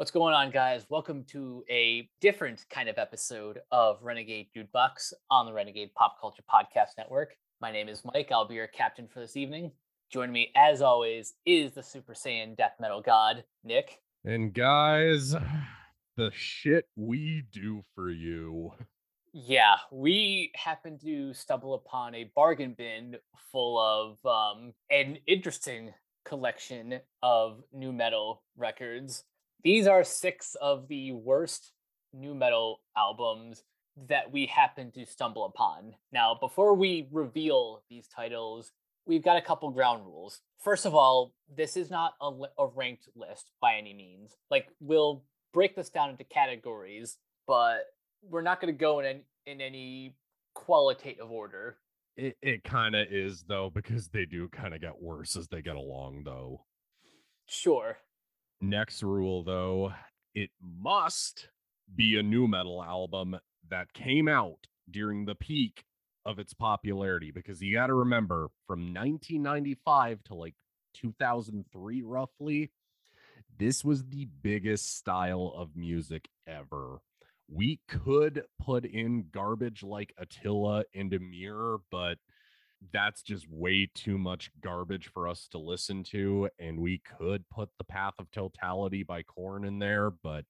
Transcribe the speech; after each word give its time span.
What's 0.00 0.10
going 0.10 0.32
on, 0.32 0.50
guys? 0.50 0.86
Welcome 0.88 1.24
to 1.24 1.62
a 1.68 2.08
different 2.22 2.64
kind 2.70 2.88
of 2.88 2.96
episode 2.96 3.60
of 3.70 3.98
Renegade 4.02 4.46
Dude 4.54 4.72
Bucks 4.72 5.12
on 5.30 5.44
the 5.44 5.52
Renegade 5.52 5.92
Pop 5.92 6.18
Culture 6.18 6.42
Podcast 6.50 6.96
Network. 6.96 7.36
My 7.60 7.70
name 7.70 7.86
is 7.86 8.00
Mike. 8.02 8.30
I'll 8.32 8.48
be 8.48 8.54
your 8.54 8.66
captain 8.66 9.06
for 9.06 9.20
this 9.20 9.36
evening. 9.36 9.72
Joining 10.10 10.32
me, 10.32 10.52
as 10.56 10.80
always, 10.80 11.34
is 11.44 11.72
the 11.72 11.82
Super 11.82 12.14
Saiyan 12.14 12.56
Death 12.56 12.76
Metal 12.80 13.02
God, 13.02 13.44
Nick. 13.62 14.00
And 14.24 14.54
guys, 14.54 15.36
the 16.16 16.30
shit 16.32 16.86
we 16.96 17.44
do 17.52 17.84
for 17.94 18.10
you. 18.10 18.72
Yeah, 19.34 19.76
we 19.92 20.50
happened 20.54 21.02
to 21.02 21.34
stumble 21.34 21.74
upon 21.74 22.14
a 22.14 22.30
bargain 22.34 22.72
bin 22.72 23.16
full 23.52 23.78
of 23.78 24.16
um, 24.24 24.72
an 24.90 25.18
interesting 25.26 25.92
collection 26.24 27.00
of 27.22 27.62
new 27.70 27.92
metal 27.92 28.42
records 28.56 29.24
these 29.62 29.86
are 29.86 30.04
six 30.04 30.56
of 30.60 30.88
the 30.88 31.12
worst 31.12 31.72
new 32.12 32.34
metal 32.34 32.80
albums 32.96 33.62
that 34.08 34.30
we 34.32 34.46
happen 34.46 34.90
to 34.92 35.04
stumble 35.04 35.44
upon. 35.44 35.94
Now, 36.12 36.36
before 36.40 36.74
we 36.74 37.08
reveal 37.12 37.82
these 37.90 38.08
titles, 38.08 38.72
we've 39.06 39.24
got 39.24 39.36
a 39.36 39.42
couple 39.42 39.70
ground 39.70 40.06
rules. 40.06 40.40
First 40.62 40.86
of 40.86 40.94
all, 40.94 41.34
this 41.54 41.76
is 41.76 41.90
not 41.90 42.14
a, 42.20 42.30
a 42.58 42.66
ranked 42.74 43.08
list 43.14 43.50
by 43.60 43.76
any 43.76 43.94
means. 43.94 44.36
Like, 44.50 44.68
we'll 44.80 45.24
break 45.52 45.74
this 45.74 45.90
down 45.90 46.10
into 46.10 46.24
categories, 46.24 47.18
but 47.46 47.86
we're 48.22 48.42
not 48.42 48.60
going 48.60 48.72
to 48.72 48.78
go 48.78 49.00
in, 49.00 49.22
in 49.46 49.60
any 49.60 50.16
qualitative 50.54 51.30
order. 51.30 51.78
It, 52.16 52.36
it 52.42 52.64
kind 52.64 52.94
of 52.94 53.08
is, 53.10 53.44
though, 53.48 53.70
because 53.74 54.08
they 54.08 54.26
do 54.26 54.48
kind 54.48 54.74
of 54.74 54.80
get 54.80 55.00
worse 55.00 55.36
as 55.36 55.48
they 55.48 55.62
get 55.62 55.76
along, 55.76 56.22
though. 56.24 56.64
Sure. 57.46 57.96
Next 58.60 59.02
rule, 59.02 59.42
though, 59.42 59.92
it 60.34 60.50
must 60.60 61.48
be 61.94 62.18
a 62.18 62.22
new 62.22 62.46
metal 62.46 62.82
album 62.82 63.36
that 63.68 63.92
came 63.92 64.28
out 64.28 64.66
during 64.90 65.24
the 65.24 65.34
peak 65.34 65.84
of 66.26 66.38
its 66.38 66.52
popularity 66.52 67.30
because 67.30 67.62
you 67.62 67.74
got 67.74 67.86
to 67.86 67.94
remember 67.94 68.50
from 68.66 68.80
1995 68.92 70.22
to 70.24 70.34
like 70.34 70.54
2003 70.94 72.02
roughly 72.02 72.70
this 73.60 73.84
was 73.84 74.04
the 74.06 74.26
biggest 74.42 74.96
style 74.96 75.52
of 75.54 75.76
music 75.76 76.28
ever. 76.46 77.02
We 77.46 77.80
could 77.88 78.44
put 78.58 78.86
in 78.86 79.26
garbage 79.32 79.82
like 79.82 80.14
attila 80.16 80.84
and 80.94 81.12
Emmure 81.12 81.80
but 81.90 82.16
that's 82.92 83.22
just 83.22 83.48
way 83.50 83.90
too 83.94 84.18
much 84.18 84.50
garbage 84.62 85.10
for 85.12 85.28
us 85.28 85.48
to 85.52 85.58
listen 85.58 86.02
to. 86.04 86.48
And 86.58 86.80
we 86.80 86.98
could 87.18 87.48
put 87.50 87.68
the 87.78 87.84
Path 87.84 88.14
of 88.18 88.30
Totality 88.30 89.02
by 89.02 89.22
Korn 89.22 89.64
in 89.64 89.78
there, 89.78 90.10
but 90.10 90.44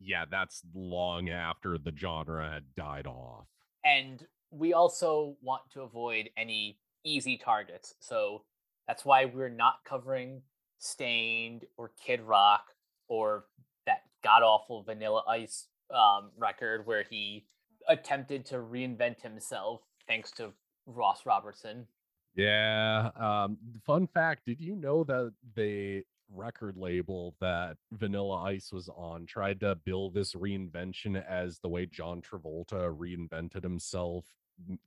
yeah, 0.00 0.24
that's 0.30 0.62
long 0.74 1.28
after 1.28 1.78
the 1.78 1.92
genre 1.96 2.50
had 2.50 2.64
died 2.76 3.06
off. 3.06 3.46
And 3.84 4.26
we 4.50 4.72
also 4.72 5.36
want 5.42 5.62
to 5.72 5.82
avoid 5.82 6.30
any 6.36 6.78
easy 7.04 7.36
targets. 7.36 7.94
So 8.00 8.42
that's 8.86 9.04
why 9.04 9.24
we're 9.26 9.48
not 9.48 9.84
covering 9.84 10.42
Staind 10.78 11.64
or 11.76 11.92
Kid 12.04 12.20
Rock 12.20 12.66
or 13.08 13.44
that 13.86 14.02
god 14.22 14.42
awful 14.42 14.82
Vanilla 14.82 15.22
Ice 15.28 15.66
um, 15.92 16.30
record 16.36 16.86
where 16.86 17.04
he 17.08 17.46
attempted 17.88 18.44
to 18.46 18.56
reinvent 18.56 19.20
himself 19.22 19.80
thanks 20.06 20.30
to 20.32 20.52
Ross 20.88 21.26
Robinson. 21.26 21.86
Yeah. 22.34 23.10
Um, 23.16 23.58
fun 23.84 24.06
fact: 24.06 24.42
Did 24.46 24.60
you 24.60 24.74
know 24.74 25.04
that 25.04 25.32
the 25.54 26.02
record 26.34 26.76
label 26.76 27.34
that 27.40 27.76
Vanilla 27.92 28.42
Ice 28.44 28.72
was 28.72 28.88
on 28.94 29.26
tried 29.26 29.60
to 29.60 29.74
bill 29.76 30.10
this 30.10 30.34
reinvention 30.34 31.22
as 31.26 31.58
the 31.58 31.68
way 31.68 31.86
John 31.86 32.20
Travolta 32.20 32.94
reinvented 32.94 33.62
himself 33.62 34.24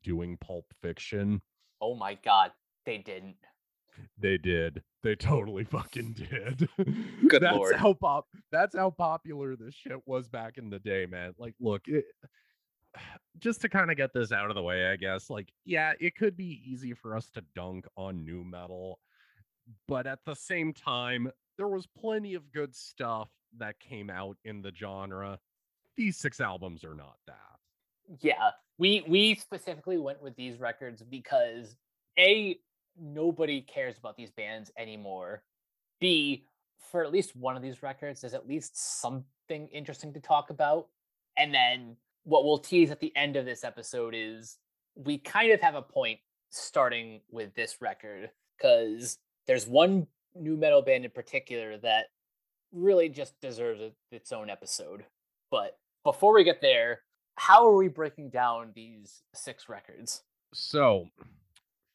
doing 0.03 0.37
Pulp 0.37 0.65
Fiction? 0.81 1.41
Oh 1.81 1.95
my 1.95 2.17
god, 2.23 2.51
they 2.85 2.97
didn't. 2.97 3.37
They 4.17 4.37
did. 4.37 4.83
They 5.03 5.15
totally 5.15 5.63
fucking 5.63 6.13
did. 6.13 6.69
Good 7.27 7.41
that's 7.41 7.57
lord. 7.57 7.75
how 7.75 7.93
pop. 7.93 8.27
That's 8.51 8.75
how 8.75 8.91
popular 8.91 9.55
this 9.55 9.75
shit 9.75 9.99
was 10.05 10.29
back 10.29 10.57
in 10.57 10.69
the 10.69 10.79
day, 10.79 11.05
man. 11.05 11.33
Like, 11.37 11.55
look, 11.59 11.81
it, 11.87 12.05
just 13.39 13.61
to 13.61 13.69
kind 13.69 13.91
of 13.91 13.97
get 13.97 14.13
this 14.13 14.31
out 14.31 14.49
of 14.49 14.55
the 14.55 14.61
way, 14.61 14.87
I 14.87 14.95
guess, 14.95 15.29
like, 15.29 15.51
yeah, 15.65 15.93
it 15.99 16.15
could 16.15 16.35
be 16.35 16.61
easy 16.65 16.93
for 16.93 17.15
us 17.15 17.29
to 17.31 17.43
dunk 17.55 17.85
on 17.97 18.25
new 18.25 18.43
metal, 18.43 18.99
but 19.87 20.07
at 20.07 20.19
the 20.25 20.35
same 20.35 20.73
time, 20.73 21.31
there 21.57 21.67
was 21.67 21.87
plenty 21.87 22.33
of 22.33 22.51
good 22.51 22.75
stuff 22.75 23.29
that 23.57 23.79
came 23.79 24.09
out 24.09 24.37
in 24.45 24.61
the 24.61 24.71
genre. 24.75 25.39
These 25.95 26.17
six 26.17 26.39
albums 26.39 26.83
are 26.83 26.95
not 26.95 27.17
that. 27.27 27.35
Yeah, 28.19 28.51
we 28.77 29.03
we 29.07 29.35
specifically 29.35 29.97
went 29.97 30.21
with 30.21 30.35
these 30.35 30.59
records 30.59 31.03
because 31.03 31.75
a 32.17 32.59
nobody 32.99 33.61
cares 33.61 33.97
about 33.97 34.17
these 34.17 34.31
bands 34.31 34.71
anymore. 34.77 35.43
B 35.99 36.45
for 36.91 37.03
at 37.03 37.11
least 37.11 37.35
one 37.35 37.55
of 37.55 37.61
these 37.61 37.83
records, 37.83 38.21
there's 38.21 38.33
at 38.33 38.47
least 38.47 38.99
something 38.99 39.67
interesting 39.71 40.11
to 40.13 40.19
talk 40.19 40.49
about, 40.49 40.87
and 41.37 41.53
then 41.53 41.95
what 42.23 42.45
we'll 42.45 42.57
tease 42.57 42.91
at 42.91 42.99
the 42.99 43.15
end 43.15 43.35
of 43.35 43.45
this 43.45 43.63
episode 43.63 44.13
is 44.15 44.57
we 44.95 45.17
kind 45.17 45.51
of 45.51 45.61
have 45.61 45.75
a 45.75 45.81
point 45.81 46.19
starting 46.49 47.21
with 47.31 47.53
this 47.55 47.77
record 47.81 48.29
because 48.57 49.17
there's 49.47 49.67
one 49.67 50.05
new 50.35 50.55
metal 50.55 50.81
band 50.81 51.05
in 51.05 51.11
particular 51.11 51.77
that 51.77 52.07
really 52.71 53.09
just 53.09 53.39
deserves 53.41 53.81
its 54.11 54.31
own 54.31 54.49
episode. 54.49 55.03
But 55.49 55.77
before 56.03 56.33
we 56.33 56.43
get 56.43 56.61
there, 56.61 57.01
how 57.35 57.65
are 57.67 57.75
we 57.75 57.87
breaking 57.87 58.29
down 58.29 58.71
these 58.75 59.23
six 59.33 59.67
records? 59.67 60.23
So, 60.53 61.07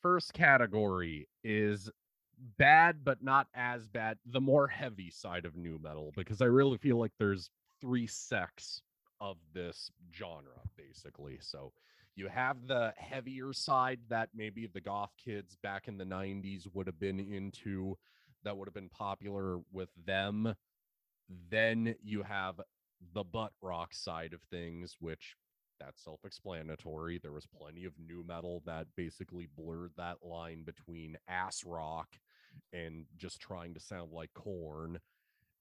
first 0.03 0.33
category 0.33 1.29
is 1.45 1.91
bad, 2.59 3.05
but 3.05 3.23
not 3.23 3.47
as 3.55 3.87
bad, 3.87 4.19
the 4.27 4.41
more 4.41 4.67
heavy 4.67 5.11
side 5.11 5.45
of 5.45 5.57
new 5.57 5.79
metal, 5.83 6.13
because 6.17 6.43
I 6.43 6.47
really 6.47 6.79
feel 6.79 6.99
like 6.99 7.13
there's 7.19 7.51
three 7.81 8.07
sects 8.07 8.83
of 9.21 9.37
this 9.53 9.91
genre, 10.15 10.61
basically. 10.77 11.39
So 11.41 11.73
you 12.15 12.29
have 12.29 12.67
the 12.67 12.95
heavier 12.97 13.53
side 13.53 14.01
that 14.09 14.31
maybe 14.35 14.67
the 14.67 14.81
goth 14.81 15.13
kids 15.23 15.57
back 15.63 15.89
in 15.89 15.99
the 15.99 16.05
90s 16.05 16.67
would 16.73 16.87
have 16.87 16.99
been 16.99 17.21
into, 17.21 17.97
that 18.45 18.57
would 18.57 18.69
have 18.69 18.75
been 18.75 18.89
popular 18.89 19.59
with 19.73 19.91
them. 20.07 20.55
Then 21.51 21.95
you 22.03 22.23
have 22.23 22.61
the 23.13 23.25
butt 23.25 23.53
rock 23.61 23.93
side 23.93 24.33
of 24.33 24.41
things, 24.51 24.97
which 25.01 25.37
that's 25.79 26.03
self 26.03 26.25
explanatory. 26.25 27.19
There 27.19 27.33
was 27.33 27.47
plenty 27.47 27.85
of 27.85 27.93
new 27.99 28.25
metal 28.27 28.63
that 28.67 28.87
basically 28.97 29.49
blurred 29.57 29.93
that 29.97 30.19
line 30.23 30.63
between 30.65 31.17
ass 31.29 31.65
rock 31.65 32.09
and 32.73 33.05
just 33.17 33.41
trying 33.41 33.75
to 33.75 33.81
sound 33.81 34.13
like 34.13 34.31
Korn. 34.35 35.01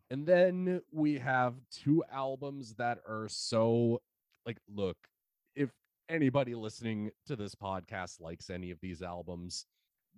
And 0.10 0.26
then 0.26 0.82
we 0.92 1.18
have 1.18 1.56
two 1.72 2.04
albums 2.12 2.76
that 2.76 3.00
are 3.08 3.28
so 3.30 4.02
like 4.46 4.58
look, 4.74 4.98
if 5.56 5.70
anybody 6.10 6.54
listening 6.54 7.12
to 7.26 7.36
this 7.36 7.56
podcast 7.56 8.22
likes 8.22 8.50
any 8.50 8.72
of 8.72 8.80
these 8.82 9.02
albums, 9.02 9.66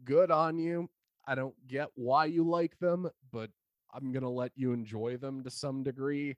good 0.03 0.31
on 0.31 0.57
you. 0.57 0.89
I 1.25 1.35
don't 1.35 1.55
get 1.67 1.89
why 1.95 2.25
you 2.25 2.43
like 2.43 2.77
them, 2.79 3.09
but 3.31 3.49
I'm 3.93 4.11
going 4.11 4.23
to 4.23 4.29
let 4.29 4.51
you 4.55 4.73
enjoy 4.73 5.17
them 5.17 5.43
to 5.43 5.49
some 5.49 5.83
degree. 5.83 6.35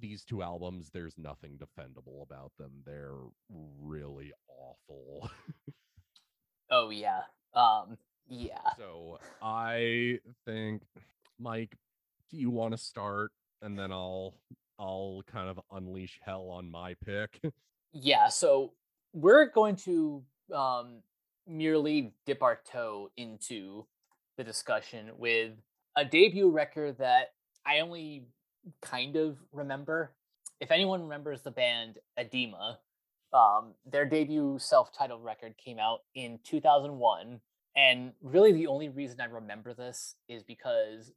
These 0.00 0.24
two 0.24 0.42
albums, 0.42 0.90
there's 0.92 1.18
nothing 1.18 1.58
defendable 1.58 2.22
about 2.22 2.52
them. 2.58 2.70
They're 2.86 3.18
really 3.80 4.32
awful. 4.48 5.30
oh 6.70 6.90
yeah. 6.90 7.22
Um 7.54 7.98
yeah. 8.28 8.70
So, 8.78 9.18
I 9.42 10.18
think 10.46 10.82
Mike 11.38 11.76
do 12.32 12.38
you 12.38 12.50
want 12.50 12.72
to 12.72 12.78
start 12.78 13.30
and 13.60 13.78
then 13.78 13.92
I'll 13.92 14.34
I'll 14.78 15.22
kind 15.30 15.48
of 15.48 15.60
unleash 15.70 16.18
hell 16.24 16.48
on 16.48 16.68
my 16.70 16.94
pick. 17.04 17.40
yeah, 17.92 18.28
so 18.28 18.72
we're 19.12 19.46
going 19.46 19.76
to 19.76 20.22
um 20.52 21.02
merely 21.46 22.12
dip 22.26 22.42
our 22.42 22.60
toe 22.70 23.10
into 23.16 23.86
the 24.36 24.44
discussion 24.44 25.10
with 25.16 25.52
a 25.96 26.04
debut 26.04 26.50
record 26.50 26.98
that 26.98 27.32
I 27.66 27.80
only 27.80 28.26
kind 28.80 29.16
of 29.16 29.38
remember. 29.52 30.12
If 30.60 30.70
anyone 30.70 31.02
remembers 31.02 31.42
the 31.42 31.50
band 31.50 31.98
Adema, 32.18 32.76
um, 33.32 33.74
their 33.84 34.06
debut 34.06 34.56
self-titled 34.58 35.24
record 35.24 35.56
came 35.56 35.78
out 35.78 36.00
in 36.14 36.38
2001 36.44 37.40
and 37.74 38.12
really 38.22 38.52
the 38.52 38.66
only 38.66 38.90
reason 38.90 39.18
i 39.20 39.24
remember 39.24 39.72
this 39.72 40.16
is 40.28 40.42
because 40.42 41.12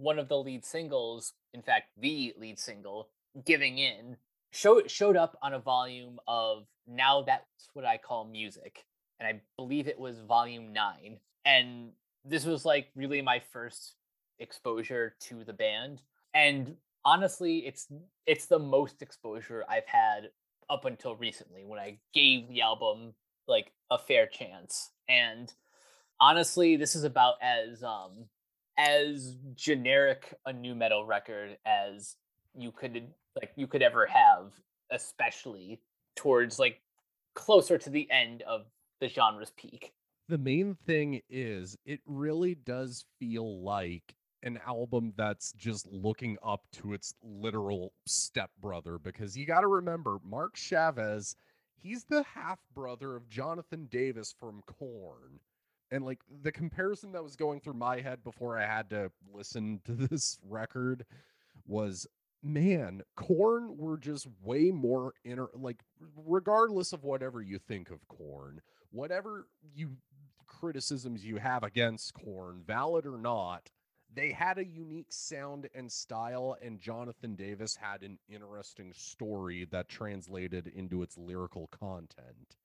one 0.00 0.18
of 0.18 0.28
the 0.28 0.38
lead 0.38 0.64
singles, 0.64 1.32
in 1.52 1.62
fact, 1.62 1.90
the 1.98 2.34
lead 2.38 2.58
single, 2.58 3.08
Giving 3.44 3.78
In, 3.78 4.16
show, 4.50 4.82
showed 4.86 5.16
up 5.16 5.36
on 5.42 5.52
a 5.52 5.58
volume 5.58 6.18
of 6.26 6.66
Now 6.86 7.22
That's 7.22 7.68
What 7.74 7.84
I 7.84 7.98
Call 7.98 8.24
Music. 8.24 8.84
And 9.20 9.26
I 9.26 9.40
believe 9.56 9.88
it 9.88 9.98
was 9.98 10.20
volume 10.20 10.72
nine. 10.72 11.18
And 11.44 11.90
this 12.24 12.44
was 12.44 12.64
like 12.64 12.88
really 12.94 13.22
my 13.22 13.42
first 13.52 13.94
exposure 14.38 15.14
to 15.20 15.44
the 15.44 15.52
band. 15.52 16.02
And 16.34 16.76
honestly, 17.04 17.58
it's 17.58 17.86
it's 18.26 18.46
the 18.46 18.58
most 18.58 19.00
exposure 19.00 19.64
I've 19.68 19.86
had 19.86 20.30
up 20.68 20.84
until 20.84 21.14
recently 21.14 21.64
when 21.64 21.78
I 21.78 21.98
gave 22.12 22.48
the 22.48 22.62
album 22.62 23.14
like 23.46 23.72
a 23.90 23.98
fair 23.98 24.26
chance. 24.26 24.90
And 25.08 25.52
honestly, 26.20 26.76
this 26.76 26.94
is 26.94 27.04
about 27.04 27.34
as 27.40 27.82
um 27.82 28.26
as 28.78 29.36
generic 29.54 30.34
a 30.44 30.52
new 30.52 30.74
metal 30.74 31.04
record 31.04 31.56
as 31.66 32.16
you 32.54 32.72
could 32.72 33.08
like 33.34 33.52
you 33.56 33.66
could 33.66 33.82
ever 33.82 34.06
have, 34.06 34.52
especially 34.90 35.80
towards 36.14 36.58
like 36.58 36.80
closer 37.34 37.78
to 37.78 37.90
the 37.90 38.10
end 38.10 38.42
of 38.42 38.66
the 39.00 39.08
genre's 39.08 39.52
peak. 39.56 39.92
The 40.28 40.38
main 40.38 40.76
thing 40.86 41.20
is 41.30 41.76
it 41.84 42.00
really 42.06 42.54
does 42.54 43.04
feel 43.20 43.62
like 43.62 44.14
an 44.42 44.58
album 44.66 45.12
that's 45.16 45.52
just 45.52 45.86
looking 45.90 46.36
up 46.44 46.62
to 46.72 46.94
its 46.94 47.14
literal 47.22 47.92
stepbrother 48.06 48.98
because 48.98 49.36
you 49.36 49.46
got 49.46 49.60
to 49.60 49.66
remember 49.66 50.18
Mark 50.24 50.56
Chavez, 50.56 51.36
he's 51.80 52.04
the 52.04 52.22
half 52.22 52.58
brother 52.74 53.16
of 53.16 53.28
Jonathan 53.28 53.86
Davis 53.90 54.34
from 54.38 54.62
Korn. 54.66 55.40
And 55.90 56.04
like 56.04 56.18
the 56.42 56.52
comparison 56.52 57.12
that 57.12 57.22
was 57.22 57.36
going 57.36 57.60
through 57.60 57.74
my 57.74 58.00
head 58.00 58.24
before 58.24 58.58
I 58.58 58.66
had 58.66 58.90
to 58.90 59.10
listen 59.32 59.80
to 59.84 59.92
this 59.94 60.38
record 60.48 61.04
was 61.66 62.06
man, 62.42 63.02
Korn 63.16 63.76
were 63.76 63.96
just 63.96 64.28
way 64.42 64.70
more 64.70 65.14
inner 65.24 65.48
like 65.54 65.82
regardless 66.16 66.92
of 66.92 67.04
whatever 67.04 67.42
you 67.42 67.58
think 67.58 67.90
of 67.90 68.06
Korn, 68.08 68.60
whatever 68.90 69.46
you 69.74 69.96
criticisms 70.46 71.24
you 71.24 71.36
have 71.36 71.62
against 71.62 72.14
Korn, 72.14 72.62
valid 72.66 73.06
or 73.06 73.18
not, 73.18 73.70
they 74.14 74.30
had 74.30 74.58
a 74.58 74.64
unique 74.64 75.12
sound 75.12 75.68
and 75.74 75.90
style, 75.90 76.56
and 76.62 76.80
Jonathan 76.80 77.34
Davis 77.34 77.76
had 77.76 78.02
an 78.02 78.18
interesting 78.28 78.92
story 78.94 79.66
that 79.70 79.88
translated 79.88 80.68
into 80.68 81.02
its 81.02 81.18
lyrical 81.18 81.66
content. 81.68 82.56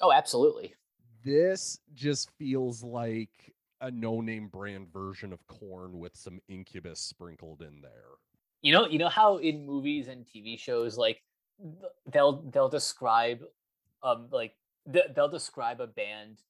Oh, 0.00 0.12
absolutely. 0.12 0.74
This 1.24 1.78
just 1.94 2.30
feels 2.38 2.82
like 2.82 3.54
a 3.80 3.90
no-name 3.90 4.48
brand 4.48 4.92
version 4.92 5.32
of 5.32 5.46
Korn 5.46 5.98
with 5.98 6.16
some 6.16 6.40
incubus 6.48 7.00
sprinkled 7.00 7.62
in 7.62 7.80
there. 7.80 8.16
You 8.62 8.72
know, 8.72 8.86
you 8.86 8.98
know 8.98 9.08
how 9.08 9.38
in 9.38 9.64
movies 9.64 10.08
and 10.08 10.26
TV 10.26 10.58
shows, 10.58 10.98
like 10.98 11.22
they'll 12.12 12.42
they'll 12.50 12.68
describe, 12.68 13.40
um, 14.02 14.28
like 14.30 14.54
they'll 14.86 15.28
describe 15.28 15.80
a 15.80 15.86
band 15.86 16.42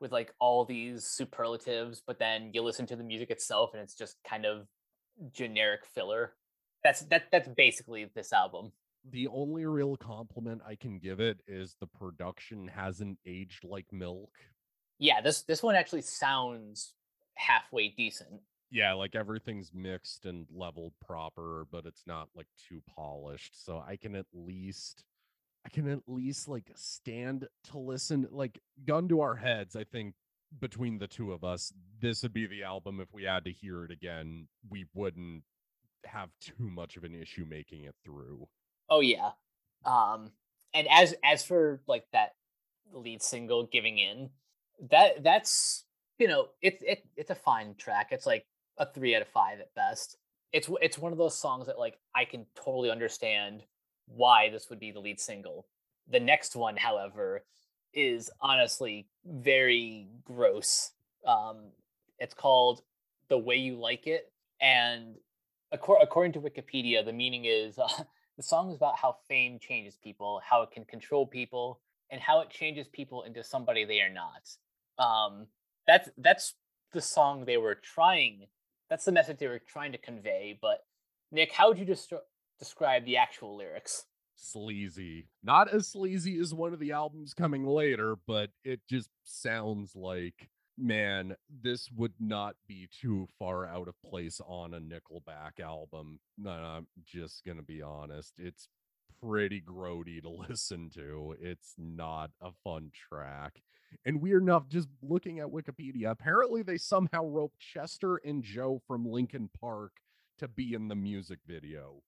with 0.00 0.12
like 0.12 0.34
all 0.38 0.64
these 0.64 1.04
superlatives, 1.04 2.02
but 2.06 2.18
then 2.18 2.50
you 2.52 2.62
listen 2.62 2.86
to 2.86 2.96
the 2.96 3.04
music 3.04 3.30
itself 3.30 3.70
and 3.72 3.82
it's 3.82 3.94
just 3.94 4.16
kind 4.28 4.44
of 4.44 4.66
generic 5.32 5.86
filler. 5.86 6.34
That's 6.82 7.02
that 7.02 7.24
that's 7.32 7.48
basically 7.48 8.10
this 8.14 8.32
album. 8.32 8.72
The 9.10 9.28
only 9.28 9.66
real 9.66 9.96
compliment 9.96 10.62
I 10.66 10.76
can 10.76 10.98
give 10.98 11.20
it 11.20 11.40
is 11.46 11.76
the 11.78 11.86
production 11.86 12.68
hasn't 12.68 13.18
aged 13.26 13.64
like 13.64 13.86
milk. 13.92 14.30
Yeah, 14.98 15.20
this 15.20 15.42
this 15.42 15.62
one 15.62 15.74
actually 15.74 16.02
sounds 16.02 16.94
halfway 17.34 17.88
decent. 17.88 18.40
Yeah, 18.70 18.94
like 18.94 19.14
everything's 19.14 19.72
mixed 19.74 20.24
and 20.24 20.46
leveled 20.52 20.94
proper, 21.04 21.66
but 21.70 21.86
it's 21.86 22.02
not 22.06 22.28
like 22.34 22.48
too 22.68 22.82
polished. 22.94 23.64
So 23.64 23.82
I 23.86 23.96
can 23.96 24.14
at 24.14 24.26
least 24.32 25.04
I 25.66 25.68
can 25.68 25.88
at 25.88 26.00
least 26.06 26.48
like 26.48 26.70
stand 26.74 27.46
to 27.70 27.78
listen. 27.78 28.26
Like 28.30 28.60
gun 28.84 29.08
to 29.08 29.20
our 29.20 29.36
heads, 29.36 29.76
I 29.76 29.84
think 29.84 30.14
between 30.60 30.98
the 30.98 31.06
two 31.06 31.32
of 31.32 31.44
us, 31.44 31.72
this 32.00 32.22
would 32.22 32.32
be 32.32 32.46
the 32.46 32.62
album 32.62 33.00
if 33.00 33.12
we 33.12 33.24
had 33.24 33.44
to 33.44 33.52
hear 33.52 33.84
it 33.84 33.90
again, 33.90 34.48
we 34.70 34.86
wouldn't 34.94 35.42
have 36.04 36.30
too 36.40 36.70
much 36.70 36.96
of 36.96 37.04
an 37.04 37.14
issue 37.14 37.44
making 37.48 37.84
it 37.84 37.94
through. 38.04 38.46
Oh 38.94 39.00
yeah. 39.00 39.30
Um 39.84 40.30
and 40.72 40.86
as 40.88 41.14
as 41.24 41.44
for 41.44 41.80
like 41.88 42.04
that 42.12 42.34
lead 42.92 43.22
single 43.22 43.64
giving 43.64 43.98
in, 43.98 44.30
that 44.90 45.24
that's 45.24 45.84
you 46.18 46.28
know, 46.28 46.46
it's 46.62 46.80
it, 46.86 47.04
it's 47.16 47.30
a 47.30 47.34
fine 47.34 47.74
track. 47.76 48.08
It's 48.12 48.26
like 48.26 48.46
a 48.78 48.86
3 48.86 49.16
out 49.16 49.22
of 49.22 49.28
5 49.28 49.58
at 49.58 49.74
best. 49.74 50.16
It's 50.52 50.70
it's 50.80 50.96
one 50.96 51.10
of 51.10 51.18
those 51.18 51.36
songs 51.36 51.66
that 51.66 51.78
like 51.78 51.98
I 52.14 52.24
can 52.24 52.46
totally 52.54 52.88
understand 52.90 53.64
why 54.06 54.48
this 54.48 54.70
would 54.70 54.78
be 54.78 54.92
the 54.92 55.00
lead 55.00 55.18
single. 55.18 55.66
The 56.08 56.20
next 56.20 56.54
one, 56.54 56.76
however, 56.76 57.44
is 57.92 58.30
honestly 58.40 59.08
very 59.26 60.06
gross. 60.24 60.92
Um, 61.26 61.70
it's 62.20 62.34
called 62.34 62.82
The 63.28 63.38
Way 63.38 63.56
You 63.56 63.76
Like 63.76 64.06
It. 64.06 64.30
And 64.60 65.16
according 65.72 66.32
to 66.34 66.40
Wikipedia, 66.40 67.04
the 67.04 67.12
meaning 67.12 67.46
is 67.46 67.78
uh, 67.78 67.88
the 68.36 68.42
song 68.42 68.70
is 68.70 68.76
about 68.76 68.96
how 68.96 69.16
fame 69.28 69.58
changes 69.58 69.96
people, 70.02 70.40
how 70.48 70.62
it 70.62 70.70
can 70.70 70.84
control 70.84 71.26
people, 71.26 71.80
and 72.10 72.20
how 72.20 72.40
it 72.40 72.50
changes 72.50 72.88
people 72.88 73.22
into 73.22 73.44
somebody 73.44 73.84
they 73.84 74.00
are 74.00 74.12
not. 74.12 74.50
Um, 74.98 75.46
that's 75.86 76.08
that's 76.18 76.54
the 76.92 77.00
song 77.00 77.44
they 77.44 77.56
were 77.56 77.74
trying. 77.74 78.46
That's 78.90 79.04
the 79.04 79.12
message 79.12 79.38
they 79.38 79.48
were 79.48 79.62
trying 79.66 79.92
to 79.92 79.98
convey. 79.98 80.58
But 80.60 80.84
Nick, 81.32 81.52
how 81.52 81.68
would 81.68 81.78
you 81.78 81.84
just 81.84 82.12
describe 82.58 83.04
the 83.04 83.16
actual 83.16 83.56
lyrics. 83.56 84.04
Sleazy. 84.36 85.28
Not 85.42 85.72
as 85.72 85.88
sleazy 85.88 86.38
as 86.38 86.52
one 86.52 86.72
of 86.72 86.80
the 86.80 86.92
albums 86.92 87.34
coming 87.34 87.66
later, 87.66 88.16
but 88.26 88.50
it 88.64 88.80
just 88.88 89.10
sounds 89.22 89.94
like, 89.94 90.48
man, 90.76 91.36
this 91.62 91.90
would 91.96 92.14
not 92.18 92.56
be 92.66 92.88
too 93.00 93.26
far 93.38 93.66
out 93.66 93.88
of 93.88 94.00
place 94.02 94.40
on 94.46 94.74
a 94.74 94.80
Nickelback 94.80 95.60
album. 95.62 96.18
I'm 96.46 96.86
just 97.04 97.44
going 97.44 97.56
to 97.56 97.62
be 97.62 97.82
honest. 97.82 98.34
It's 98.38 98.68
pretty 99.20 99.60
grody 99.60 100.22
to 100.22 100.28
listen 100.48 100.90
to. 100.94 101.36
It's 101.40 101.74
not 101.78 102.30
a 102.40 102.50
fun 102.62 102.90
track. 103.08 103.62
And 104.04 104.20
weird 104.20 104.42
enough, 104.42 104.68
just 104.68 104.88
looking 105.02 105.38
at 105.38 105.46
Wikipedia, 105.46 106.10
apparently 106.10 106.62
they 106.62 106.78
somehow 106.78 107.24
roped 107.24 107.58
Chester 107.58 108.16
and 108.16 108.42
Joe 108.42 108.82
from 108.86 109.06
Linkin 109.06 109.50
Park 109.60 109.92
to 110.38 110.48
be 110.48 110.74
in 110.74 110.88
the 110.88 110.96
music 110.96 111.38
video. 111.46 112.02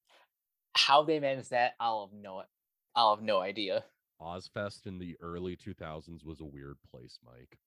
How 0.76 1.04
they 1.04 1.20
managed 1.20 1.50
that, 1.50 1.74
I'll 1.78 2.06
have 2.06 2.18
no 2.18 2.42
I'll 2.94 3.14
have 3.14 3.24
no 3.24 3.40
idea. 3.40 3.84
Ozzfest 4.20 4.86
in 4.86 4.98
the 4.98 5.16
early 5.20 5.56
2000s 5.56 6.24
was 6.24 6.40
a 6.40 6.44
weird 6.44 6.76
place, 6.90 7.18
Mike. 7.24 7.58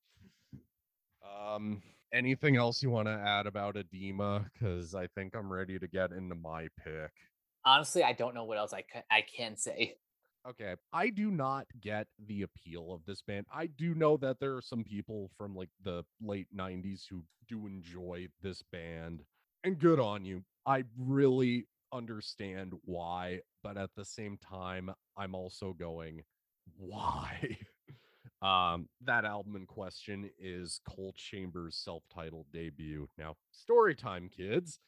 Um, 1.30 1.81
anything 2.14 2.56
else 2.56 2.81
you 2.81 2.90
want 2.90 3.08
to 3.08 3.14
add 3.14 3.48
about 3.48 3.76
Adema? 3.76 4.46
Because 4.54 4.96
I 4.96 5.08
think 5.08 5.36
I'm 5.36 5.52
ready 5.52 5.80
to 5.80 5.88
get 5.88 6.12
into 6.12 6.36
my 6.36 6.68
pick. 6.84 7.12
Honestly, 7.66 8.04
I 8.04 8.14
don't 8.14 8.34
know 8.34 8.46
what 8.46 8.58
else 8.58 8.74
I 8.74 8.81
can, 8.81 9.04
I 9.12 9.22
can 9.22 9.57
say. 9.57 9.95
Okay, 10.48 10.76
I 10.94 11.09
do 11.09 11.31
not 11.31 11.68
get 11.81 12.07
the 12.28 12.44
appeal 12.44 12.94
of 12.94 13.02
this 13.06 13.21
band. 13.21 13.45
I 13.54 13.68
do 13.68 13.94
know 13.94 14.16
that 14.18 14.40
there 14.40 14.56
are 14.56 14.62
some 14.62 14.86
people 14.86 15.30
from 15.38 15.54
like 15.54 15.69
the 15.83 16.04
late 16.21 16.48
90s 16.56 17.02
who 17.09 17.24
do 17.50 17.68
enjoy 17.68 18.28
this 18.42 18.64
band, 18.71 19.24
and 19.66 19.78
good 19.78 20.00
on 20.00 20.24
you. 20.24 20.44
I 20.66 20.86
really 20.98 21.68
understand 21.92 22.74
why, 22.86 23.42
but 23.64 23.78
at 23.78 23.90
the 23.95 24.06
same 24.06 24.38
time, 24.38 24.92
I'm 25.18 25.36
also 25.36 25.74
going, 25.74 26.24
why? 26.78 27.57
um, 28.42 28.88
that 29.06 29.26
album 29.26 29.56
in 29.56 29.66
question 29.66 30.30
is 30.40 30.80
Coal 30.88 31.14
Chamber's 31.16 31.76
self-titled 31.76 32.48
debut. 32.54 33.08
Now, 33.18 33.36
story 33.52 33.96
time, 33.96 34.30
kids. 34.30 34.80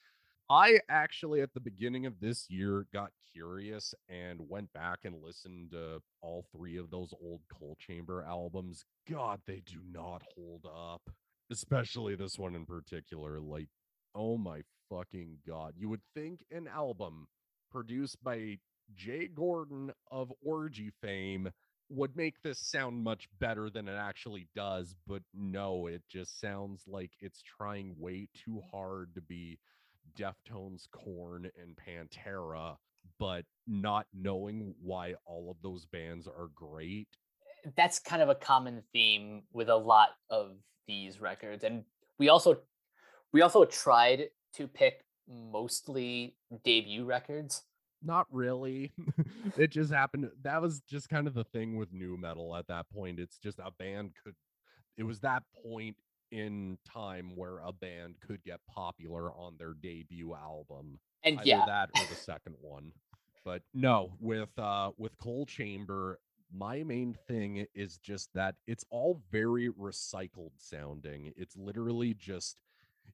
I 0.49 0.79
actually, 0.89 1.41
at 1.41 1.53
the 1.53 1.61
beginning 1.61 2.05
of 2.05 2.19
this 2.19 2.49
year, 2.49 2.85
got 2.93 3.11
curious 3.33 3.93
and 4.09 4.49
went 4.49 4.73
back 4.73 4.99
and 5.05 5.23
listened 5.23 5.71
to 5.71 6.01
all 6.21 6.45
three 6.51 6.77
of 6.77 6.89
those 6.89 7.13
old 7.23 7.41
Coal 7.57 7.77
Chamber 7.79 8.25
albums. 8.27 8.83
God, 9.09 9.39
they 9.47 9.61
do 9.65 9.79
not 9.89 10.23
hold 10.35 10.65
up, 10.65 11.01
especially 11.49 12.15
this 12.15 12.37
one 12.37 12.53
in 12.53 12.65
particular. 12.65 13.39
Like, 13.39 13.69
oh 14.13 14.37
my 14.37 14.61
fucking 14.89 15.37
god. 15.47 15.73
You 15.77 15.87
would 15.89 16.01
think 16.13 16.43
an 16.51 16.67
album 16.67 17.27
produced 17.71 18.21
by 18.21 18.57
Jay 18.93 19.29
Gordon 19.33 19.91
of 20.11 20.33
Orgy 20.43 20.91
fame 21.01 21.49
would 21.91 22.15
make 22.15 22.41
this 22.41 22.59
sound 22.59 23.03
much 23.03 23.27
better 23.39 23.69
than 23.69 23.87
it 23.87 23.95
actually 23.95 24.47
does, 24.55 24.95
but 25.07 25.21
no, 25.33 25.87
it 25.87 26.01
just 26.09 26.39
sounds 26.39 26.83
like 26.87 27.11
it's 27.19 27.41
trying 27.41 27.95
way 27.99 28.27
too 28.33 28.61
hard 28.71 29.13
to 29.15 29.21
be 29.21 29.59
Deftones, 30.17 30.87
Korn, 30.91 31.49
and 31.61 31.75
Pantera, 31.75 32.77
but 33.19 33.45
not 33.67 34.07
knowing 34.13 34.73
why 34.81 35.15
all 35.25 35.51
of 35.51 35.57
those 35.61 35.85
bands 35.85 36.27
are 36.27 36.49
great. 36.55 37.07
Eh, 37.65 37.69
that's 37.75 37.99
kind 37.99 38.21
of 38.21 38.29
a 38.29 38.35
common 38.35 38.83
theme 38.93 39.43
with 39.53 39.69
a 39.69 39.75
lot 39.75 40.09
of 40.29 40.57
these 40.87 41.21
records. 41.21 41.63
And 41.63 41.83
we 42.17 42.29
also 42.29 42.59
we 43.33 43.41
also 43.41 43.65
tried 43.65 44.29
to 44.55 44.67
pick 44.67 45.05
mostly 45.27 46.35
debut 46.63 47.05
records? 47.05 47.63
Not 48.03 48.27
really. 48.31 48.91
it 49.57 49.69
just 49.69 49.91
happened. 49.91 50.29
That 50.43 50.61
was 50.61 50.81
just 50.81 51.09
kind 51.09 51.27
of 51.27 51.33
the 51.33 51.43
thing 51.43 51.77
with 51.77 51.93
new 51.93 52.17
metal 52.17 52.55
at 52.55 52.67
that 52.67 52.89
point. 52.89 53.19
It's 53.19 53.37
just 53.37 53.59
a 53.59 53.71
band 53.77 54.11
could, 54.23 54.35
it 54.97 55.03
was 55.03 55.19
that 55.19 55.43
point 55.63 55.95
in 56.31 56.77
time 56.91 57.35
where 57.35 57.59
a 57.59 57.71
band 57.71 58.15
could 58.25 58.43
get 58.43 58.59
popular 58.67 59.31
on 59.33 59.55
their 59.57 59.73
debut 59.73 60.33
album. 60.33 60.99
And 61.23 61.35
Either 61.37 61.45
yeah, 61.45 61.65
that 61.65 61.89
or 61.93 62.05
the 62.09 62.15
second 62.21 62.55
one. 62.61 62.91
But 63.43 63.63
no, 63.73 64.13
with 64.19 64.57
uh 64.57 64.91
with 64.97 65.17
Coal 65.17 65.45
Chamber, 65.45 66.19
my 66.53 66.83
main 66.83 67.15
thing 67.27 67.65
is 67.73 67.97
just 67.97 68.29
that 68.33 68.55
it's 68.67 68.85
all 68.89 69.21
very 69.31 69.69
recycled 69.69 70.51
sounding. 70.57 71.33
It's 71.35 71.55
literally 71.55 72.13
just 72.13 72.57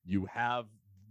you 0.06 0.26
have 0.26 0.66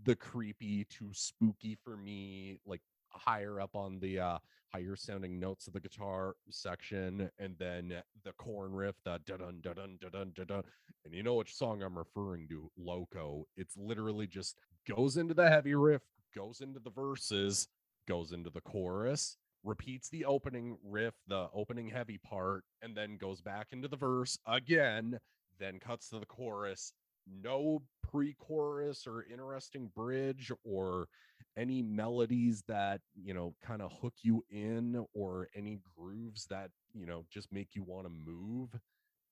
the 0.04 0.16
creepy 0.16 0.84
to 0.84 1.08
spooky 1.12 1.76
for 1.84 1.96
me, 1.96 2.58
like 2.66 2.80
higher 3.16 3.60
up 3.60 3.74
on 3.74 3.98
the 4.00 4.20
uh 4.20 4.38
higher 4.72 4.96
sounding 4.96 5.38
notes 5.38 5.66
of 5.66 5.72
the 5.72 5.80
guitar 5.80 6.34
section, 6.50 7.30
and 7.38 7.56
then 7.58 7.94
the 8.24 8.32
Korn 8.32 8.72
riff, 8.72 8.96
the 9.04 9.20
dun 9.24 9.38
dun 9.38 9.60
dun 9.62 9.98
dun 10.00 10.32
dun 10.34 10.46
dun. 10.46 10.62
And 11.04 11.14
you 11.14 11.22
know 11.22 11.34
which 11.34 11.54
song 11.54 11.82
I'm 11.82 11.96
referring 11.96 12.48
to, 12.48 12.70
Loco. 12.76 13.46
It's 13.56 13.76
literally 13.76 14.26
just 14.26 14.58
goes 14.88 15.16
into 15.16 15.34
the 15.34 15.48
heavy 15.48 15.74
riff, 15.74 16.02
goes 16.34 16.60
into 16.60 16.80
the 16.80 16.90
verses, 16.90 17.68
goes 18.08 18.32
into 18.32 18.50
the 18.50 18.60
chorus, 18.60 19.36
repeats 19.64 20.08
the 20.08 20.24
opening 20.24 20.76
riff, 20.84 21.14
the 21.26 21.48
opening 21.54 21.88
heavy 21.88 22.18
part, 22.18 22.64
and 22.82 22.96
then 22.96 23.16
goes 23.16 23.40
back 23.40 23.68
into 23.72 23.88
the 23.88 23.96
verse 23.96 24.38
again, 24.46 25.18
then 25.58 25.78
cuts 25.78 26.10
to 26.10 26.18
the 26.18 26.26
chorus. 26.26 26.92
No 27.26 27.82
pre 28.02 28.34
chorus 28.38 29.06
or 29.06 29.24
interesting 29.30 29.90
bridge 29.94 30.52
or 30.64 31.08
any 31.56 31.82
melodies 31.82 32.62
that, 32.68 33.00
you 33.14 33.34
know, 33.34 33.54
kind 33.64 33.82
of 33.82 33.92
hook 34.00 34.14
you 34.22 34.44
in 34.50 35.04
or 35.14 35.48
any 35.54 35.80
grooves 35.96 36.46
that, 36.50 36.70
you 36.94 37.06
know, 37.06 37.24
just 37.30 37.52
make 37.52 37.68
you 37.74 37.82
want 37.82 38.06
to 38.06 38.10
move. 38.10 38.70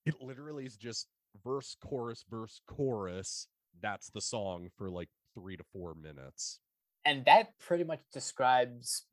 It 0.06 0.14
literally 0.20 0.66
is 0.66 0.76
just 0.76 1.08
verse, 1.44 1.76
chorus, 1.82 2.24
verse, 2.28 2.60
chorus. 2.66 3.48
That's 3.82 4.10
the 4.10 4.20
song 4.20 4.70
for 4.76 4.90
like 4.90 5.08
three 5.34 5.56
to 5.56 5.64
four 5.72 5.94
minutes. 5.94 6.60
and 7.04 7.24
that 7.26 7.58
pretty 7.58 7.84
much 7.84 8.00
describes 8.12 9.04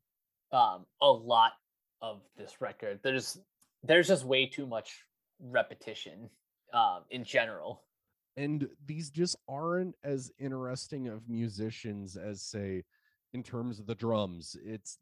um, 0.51 0.85
a 1.01 1.09
lot 1.11 1.53
of 2.01 2.21
this 2.37 2.61
record. 2.61 2.99
There's 3.03 3.37
there's 3.83 4.07
just 4.07 4.25
way 4.25 4.45
too 4.45 4.65
much 4.67 5.05
repetition 5.39 6.29
um, 6.73 7.01
in 7.09 7.23
general. 7.23 7.83
And 8.37 8.67
these 8.85 9.09
just 9.09 9.35
aren't 9.47 9.95
as 10.03 10.31
interesting 10.39 11.07
of 11.07 11.27
musicians 11.29 12.15
as 12.15 12.41
say 12.41 12.83
in 13.33 13.43
terms 13.43 13.79
of 13.79 13.87
the 13.87 13.95
drums 13.95 14.57
it's 14.61 14.97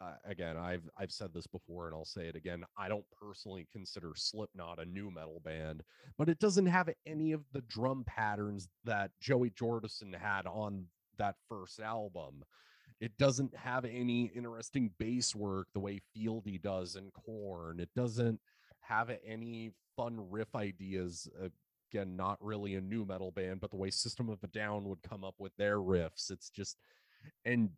uh, 0.00 0.14
again 0.24 0.56
i've 0.56 0.88
i've 0.96 1.12
said 1.12 1.28
this 1.34 1.46
before 1.46 1.86
and 1.86 1.94
i'll 1.94 2.06
say 2.06 2.22
it 2.22 2.34
again 2.34 2.64
i 2.78 2.88
don't 2.88 3.04
personally 3.20 3.68
consider 3.70 4.12
slipknot 4.16 4.80
a 4.80 4.84
new 4.86 5.10
metal 5.10 5.42
band 5.44 5.82
but 6.16 6.30
it 6.30 6.38
doesn't 6.38 6.64
have 6.64 6.88
any 7.04 7.32
of 7.32 7.42
the 7.52 7.60
drum 7.68 8.02
patterns 8.06 8.66
that 8.82 9.10
joey 9.20 9.50
jordison 9.50 10.18
had 10.18 10.46
on 10.46 10.86
that 11.20 11.36
first 11.48 11.78
album. 11.80 12.42
It 13.00 13.16
doesn't 13.18 13.54
have 13.54 13.84
any 13.84 14.30
interesting 14.34 14.90
bass 14.98 15.34
work 15.34 15.68
the 15.72 15.80
way 15.80 16.00
fieldy 16.16 16.60
does 16.60 16.96
in 16.96 17.10
Korn 17.12 17.80
it 17.80 17.88
doesn't 17.94 18.40
have 18.80 19.10
any 19.24 19.70
fun 19.96 20.18
riff 20.30 20.54
ideas 20.54 21.28
uh, 21.42 21.48
again 21.92 22.16
not 22.16 22.38
really 22.40 22.74
a 22.74 22.80
new 22.80 23.04
metal 23.04 23.30
band 23.30 23.60
but 23.60 23.70
the 23.70 23.76
way 23.76 23.90
system 23.90 24.28
of 24.28 24.42
a 24.42 24.48
down 24.48 24.84
would 24.84 25.02
come 25.02 25.24
up 25.24 25.34
with 25.38 25.54
their 25.56 25.78
riffs 25.78 26.30
it's 26.30 26.50
just 26.50 26.78
and 27.44 27.70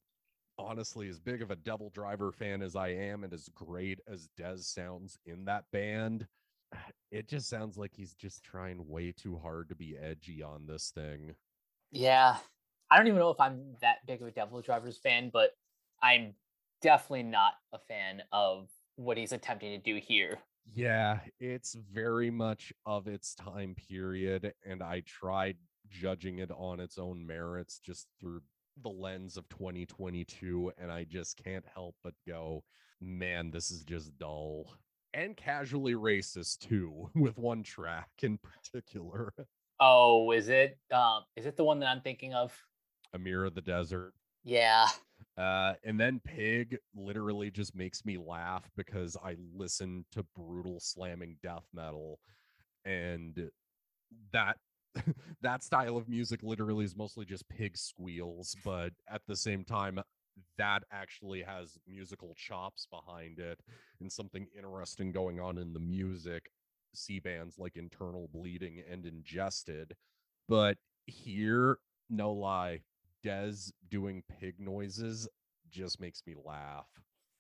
honestly 0.59 1.09
as 1.09 1.19
big 1.19 1.43
of 1.43 1.51
a 1.51 1.57
devil 1.57 1.91
driver 1.91 2.31
fan 2.31 2.63
as 2.63 2.77
i 2.77 2.89
am 2.89 3.25
and 3.25 3.33
as 3.33 3.49
great 3.55 4.01
as 4.07 4.29
dez 4.39 4.65
sounds 4.65 5.19
in 5.27 5.45
that 5.45 5.65
band 5.73 6.27
it 7.11 7.29
just 7.29 7.49
sounds 7.49 7.77
like 7.77 7.93
he's 7.95 8.15
just 8.15 8.43
trying 8.43 8.87
way 8.89 9.13
too 9.13 9.37
hard 9.37 9.69
to 9.69 9.75
be 9.75 9.97
edgy 9.99 10.43
on 10.43 10.67
this 10.67 10.91
thing 10.91 11.35
Yeah, 11.91 12.37
I 12.91 12.97
don't 12.97 13.07
even 13.07 13.19
know 13.19 13.31
if 13.31 13.41
I'm 13.41 13.77
that 13.81 14.07
big 14.07 14.23
of 14.23 14.29
a 14.29 14.31
Devil 14.31 14.61
Drivers 14.63 14.99
fan, 14.99 15.31
but 15.33 15.51
I'm 16.03 16.35
definitely 16.81 17.25
not 17.25 17.55
a 17.73 17.79
fan 17.79 18.23
of 18.33 18.69
what 18.97 19.17
he's 19.17 19.33
attempting 19.33 19.71
to 19.73 19.79
do 19.79 20.01
here. 20.01 20.39
Yeah, 20.75 21.21
it's 21.41 21.75
very 21.93 22.31
much 22.31 22.73
of 22.87 23.07
its 23.07 23.35
time 23.35 23.75
period, 23.75 24.53
and 24.65 24.83
I 24.83 25.03
tried 25.07 25.57
judging 25.89 26.39
it 26.39 26.51
on 26.51 26.81
its 26.81 26.99
own 26.99 27.27
merits 27.27 27.79
just 27.79 28.07
through 28.21 28.41
the 28.83 28.89
lens 28.89 29.37
of 29.37 29.49
2022, 29.49 30.73
and 30.79 30.91
I 30.91 31.05
just 31.05 31.43
can't 31.43 31.65
help 31.75 31.95
but 32.03 32.15
go, 32.27 32.65
man, 33.01 33.51
this 33.51 33.71
is 33.71 33.83
just 33.85 34.17
dull. 34.19 34.75
And 35.15 35.37
casually 35.37 35.95
racist 35.95 36.61
too, 36.61 37.11
with 37.15 37.39
one 37.39 37.63
track 37.63 38.11
in 38.23 38.39
particular. 38.39 39.35
Oh, 39.81 40.31
is 40.31 40.49
it? 40.49 40.79
Um, 40.91 41.25
is 41.37 41.45
it 41.45 41.57
the 41.57 41.65
one 41.65 41.81
that 41.81 41.89
I'm 41.89 42.01
thinking 42.01 42.35
of? 42.35 42.57
Amir 43.13 43.45
of 43.45 43.55
the 43.55 43.61
Desert. 43.61 44.15
Yeah. 44.45 44.87
Uh, 45.39 45.75
and 45.85 45.99
then 45.99 46.21
Pig 46.25 46.77
literally 46.95 47.51
just 47.51 47.75
makes 47.75 48.05
me 48.05 48.19
laugh 48.19 48.71
because 48.77 49.17
I 49.25 49.37
listen 49.55 50.05
to 50.13 50.25
brutal 50.37 50.79
slamming 50.79 51.37
death 51.43 51.67
metal, 51.73 52.19
and 52.85 53.51
that 54.33 54.59
that 55.41 55.63
style 55.63 55.97
of 55.97 56.09
music 56.09 56.43
literally 56.43 56.85
is 56.85 56.95
mostly 56.95 57.25
just 57.25 57.49
pig 57.49 57.79
squeals, 57.79 58.55
but 58.65 58.93
at 59.09 59.23
the 59.27 59.37
same 59.37 59.65
time, 59.65 60.01
that 60.59 60.83
actually 60.91 61.43
has 61.43 61.79
musical 61.87 62.35
chops 62.37 62.87
behind 62.91 63.39
it 63.39 63.61
and 64.01 64.13
something 64.13 64.47
interesting 64.57 65.13
going 65.13 65.41
on 65.41 65.59
in 65.59 65.73
the 65.73 65.81
music. 65.81 66.51
C 66.95 67.21
bands 67.21 67.59
like 67.59 67.77
Internal 67.77 68.29
Bleeding 68.35 68.83
and 68.91 69.07
Ingested, 69.07 69.95
but 70.47 70.77
here, 71.07 71.79
no 72.11 72.33
lie, 72.33 72.81
Dez 73.25 73.73
doing 73.91 74.23
pig 74.41 74.55
noises 74.59 75.29
just 75.71 76.01
makes 76.01 76.23
me 76.27 76.35
laugh. 76.45 76.87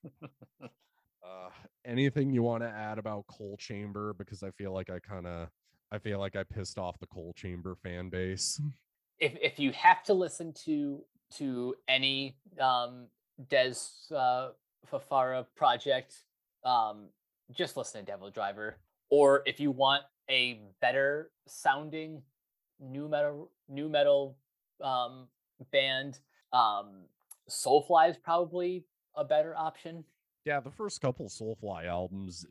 uh, 0.62 1.48
anything 1.84 2.30
you 2.30 2.42
want 2.42 2.62
to 2.62 2.68
add 2.68 2.98
about 2.98 3.26
Coal 3.26 3.56
Chamber? 3.58 4.14
Because 4.14 4.42
I 4.42 4.50
feel 4.52 4.72
like 4.72 4.90
I 4.90 4.98
kind 4.98 5.26
of, 5.26 5.48
I 5.90 5.98
feel 5.98 6.18
like 6.18 6.36
I 6.36 6.44
pissed 6.44 6.78
off 6.78 6.98
the 6.98 7.06
Coal 7.06 7.32
Chamber 7.36 7.76
fan 7.82 8.08
base. 8.08 8.60
If 9.20 9.36
if 9.40 9.60
you 9.60 9.70
have 9.70 10.02
to 10.04 10.14
listen 10.14 10.52
to 10.64 11.04
to 11.36 11.76
any 11.86 12.38
um 12.60 13.06
Dez 13.48 14.10
uh, 14.10 14.48
Fafara 14.90 15.46
project, 15.54 16.24
um, 16.64 17.10
just 17.52 17.76
listen 17.76 18.00
to 18.00 18.04
Devil 18.04 18.30
Driver. 18.30 18.78
Or 19.10 19.42
if 19.46 19.60
you 19.60 19.70
want 19.70 20.02
a 20.28 20.62
better 20.80 21.30
sounding 21.46 22.22
new 22.80 23.08
metal 23.08 23.52
new 23.68 23.88
metal 23.88 24.36
um 24.82 25.28
band, 25.70 26.18
um 26.52 27.04
Soulfly 27.50 28.10
is 28.10 28.16
probably 28.16 28.84
a 29.16 29.24
better 29.24 29.54
option. 29.56 30.04
yeah, 30.44 30.60
the 30.60 30.70
first 30.70 31.00
couple 31.00 31.28
Soulfly 31.28 31.86
albums, 31.86 32.46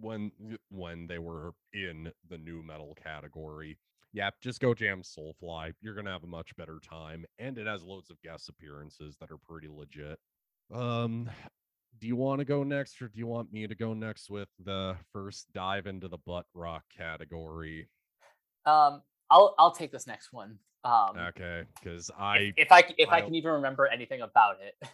when 0.00 0.32
when 0.70 1.06
they 1.06 1.18
were 1.18 1.52
in 1.72 2.12
the 2.28 2.38
new 2.38 2.62
metal 2.62 2.96
category, 3.02 3.78
yeah, 4.12 4.30
just 4.40 4.60
go 4.60 4.74
jam 4.74 5.02
Soulfly. 5.02 5.72
You're 5.80 5.94
gonna 5.94 6.10
have 6.10 6.24
a 6.24 6.28
much 6.28 6.54
better 6.56 6.78
time, 6.82 7.24
and 7.38 7.58
it 7.58 7.66
has 7.66 7.82
loads 7.82 8.10
of 8.10 8.20
guest 8.22 8.48
appearances 8.48 9.16
that 9.20 9.30
are 9.30 9.38
pretty 9.48 9.68
legit. 9.68 10.18
Um, 10.72 11.28
do 11.98 12.06
you 12.06 12.16
want 12.16 12.38
to 12.38 12.44
go 12.44 12.62
next, 12.62 13.02
or 13.02 13.08
do 13.08 13.18
you 13.18 13.26
want 13.26 13.52
me 13.52 13.66
to 13.66 13.74
go 13.74 13.92
next 13.94 14.30
with 14.30 14.48
the 14.64 14.96
first 15.12 15.52
dive 15.52 15.86
into 15.86 16.08
the 16.08 16.18
butt 16.18 16.46
rock 16.54 16.84
category? 16.96 17.88
Um 18.64 19.02
I'll 19.30 19.54
I'll 19.58 19.72
take 19.72 19.92
this 19.92 20.06
next 20.06 20.32
one. 20.32 20.58
Um 20.84 21.18
Okay, 21.18 21.64
because 21.74 22.10
I 22.18 22.52
if 22.56 22.72
I 22.72 22.84
if 22.98 23.08
I 23.10 23.18
I'll- 23.18 23.24
can 23.26 23.34
even 23.34 23.52
remember 23.52 23.86
anything 23.86 24.20
about 24.22 24.56
it. 24.62 24.74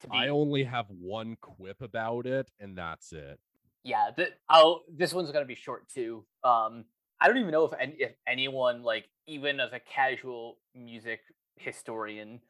To 0.00 0.08
be 0.08 0.16
I 0.16 0.28
only 0.28 0.64
have 0.64 0.86
one 0.88 1.36
quip 1.42 1.82
about 1.82 2.24
it, 2.24 2.50
and 2.58 2.74
that's 2.78 3.12
it. 3.12 3.38
yeah 3.84 4.08
th- 4.16 4.32
i'll 4.48 4.82
this 4.88 5.12
one's 5.12 5.30
gonna 5.30 5.44
be 5.44 5.54
short 5.54 5.88
too 5.90 6.24
um 6.42 6.84
i 7.20 7.26
don't 7.26 7.36
even 7.36 7.50
know 7.50 7.64
if 7.66 7.74
any, 7.78 7.92
if 7.98 8.12
anyone 8.26 8.82
like 8.82 9.10
even 9.26 9.60
as 9.60 9.72
a 9.74 9.80
casual 9.80 10.56
music 10.74 11.20
historian 11.56 12.40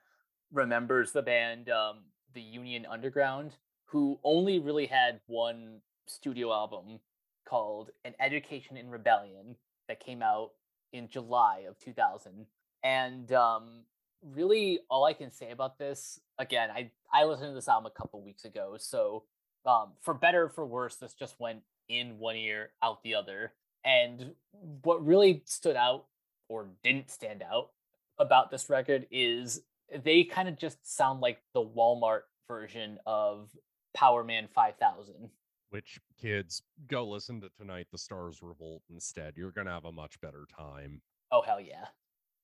remembers 0.53 1.11
the 1.13 1.23
band 1.23 1.69
um 1.71 2.05
the 2.35 2.41
union 2.41 2.87
underground 2.87 3.57
who 3.87 4.19
only 4.23 4.61
really 4.61 4.87
had 4.87 5.19
one 5.27 5.81
studio 6.07 6.53
album 6.53 7.01
called 7.45 7.91
an 8.05 8.15
education 8.21 8.77
in 8.77 8.91
rebellion 8.91 9.57
that 9.89 9.99
came 9.99 10.23
out 10.23 10.51
in 10.93 11.09
july 11.09 11.65
of 11.69 11.77
2000 11.81 12.47
and 12.83 13.33
um 13.33 13.85
really 14.23 14.81
all 14.91 15.05
i 15.05 15.13
can 15.13 15.33
say 15.33 15.51
about 15.51 15.79
this 15.79 16.21
again 16.39 16.71
i 16.71 16.91
i 17.13 17.25
listened 17.25 17.49
to 17.49 17.55
this 17.55 17.69
album 17.69 17.91
a 17.95 18.01
couple 18.01 18.23
weeks 18.23 18.45
ago 18.45 18.77
so 18.79 19.25
um, 19.67 19.93
for 20.01 20.15
better 20.15 20.45
or 20.45 20.49
for 20.49 20.67
worse, 20.67 20.97
this 20.97 21.15
just 21.15 21.39
went 21.39 21.61
in 21.89 22.19
one 22.19 22.37
ear, 22.37 22.71
out 22.83 23.03
the 23.03 23.15
other. 23.15 23.53
And 23.85 24.33
what 24.83 25.05
really 25.05 25.43
stood 25.47 25.77
out 25.77 26.07
or 26.49 26.69
didn't 26.83 27.11
stand 27.11 27.43
out 27.43 27.71
about 28.19 28.51
this 28.51 28.69
record 28.69 29.07
is 29.11 29.63
they 30.05 30.25
kind 30.25 30.49
of 30.49 30.59
just 30.59 30.79
sound 30.97 31.21
like 31.21 31.41
the 31.55 31.65
Walmart 31.65 32.23
version 32.49 32.99
of 33.07 33.51
Powerman 33.97 34.49
5000. 34.51 35.31
Which 35.71 36.01
kids 36.21 36.63
go 36.89 37.07
listen 37.07 37.41
to 37.41 37.49
tonight 37.51 37.87
the 37.93 37.99
Stars 37.99 38.41
Revolt 38.43 38.83
instead. 38.91 39.35
You're 39.37 39.53
gonna 39.53 39.71
have 39.71 39.85
a 39.85 39.93
much 39.93 40.21
better 40.21 40.47
time. 40.57 41.01
Oh 41.31 41.43
hell 41.43 41.61
yeah. 41.61 41.87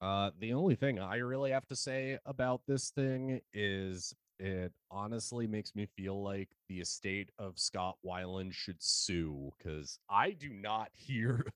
Uh, 0.01 0.31
the 0.39 0.53
only 0.53 0.75
thing 0.75 0.99
I 0.99 1.17
really 1.17 1.51
have 1.53 1.67
to 1.69 1.77
say 1.77 2.19
about 2.27 2.61
this 2.67 2.91
thing 2.91 3.41
is 3.55 4.15
it 4.39 4.73
honestly 4.91 5.47
makes 5.47 5.75
me 5.75 5.87
feel 5.97 6.23
like 6.23 6.51
the 6.69 6.81
estate 6.81 7.31
of 7.39 7.59
Scott 7.59 7.97
Weiland 8.05 8.53
should 8.53 8.83
sue 8.83 9.53
because 9.57 9.99
I 10.11 10.33
do 10.33 10.51
not 10.51 10.91
hear, 10.93 11.47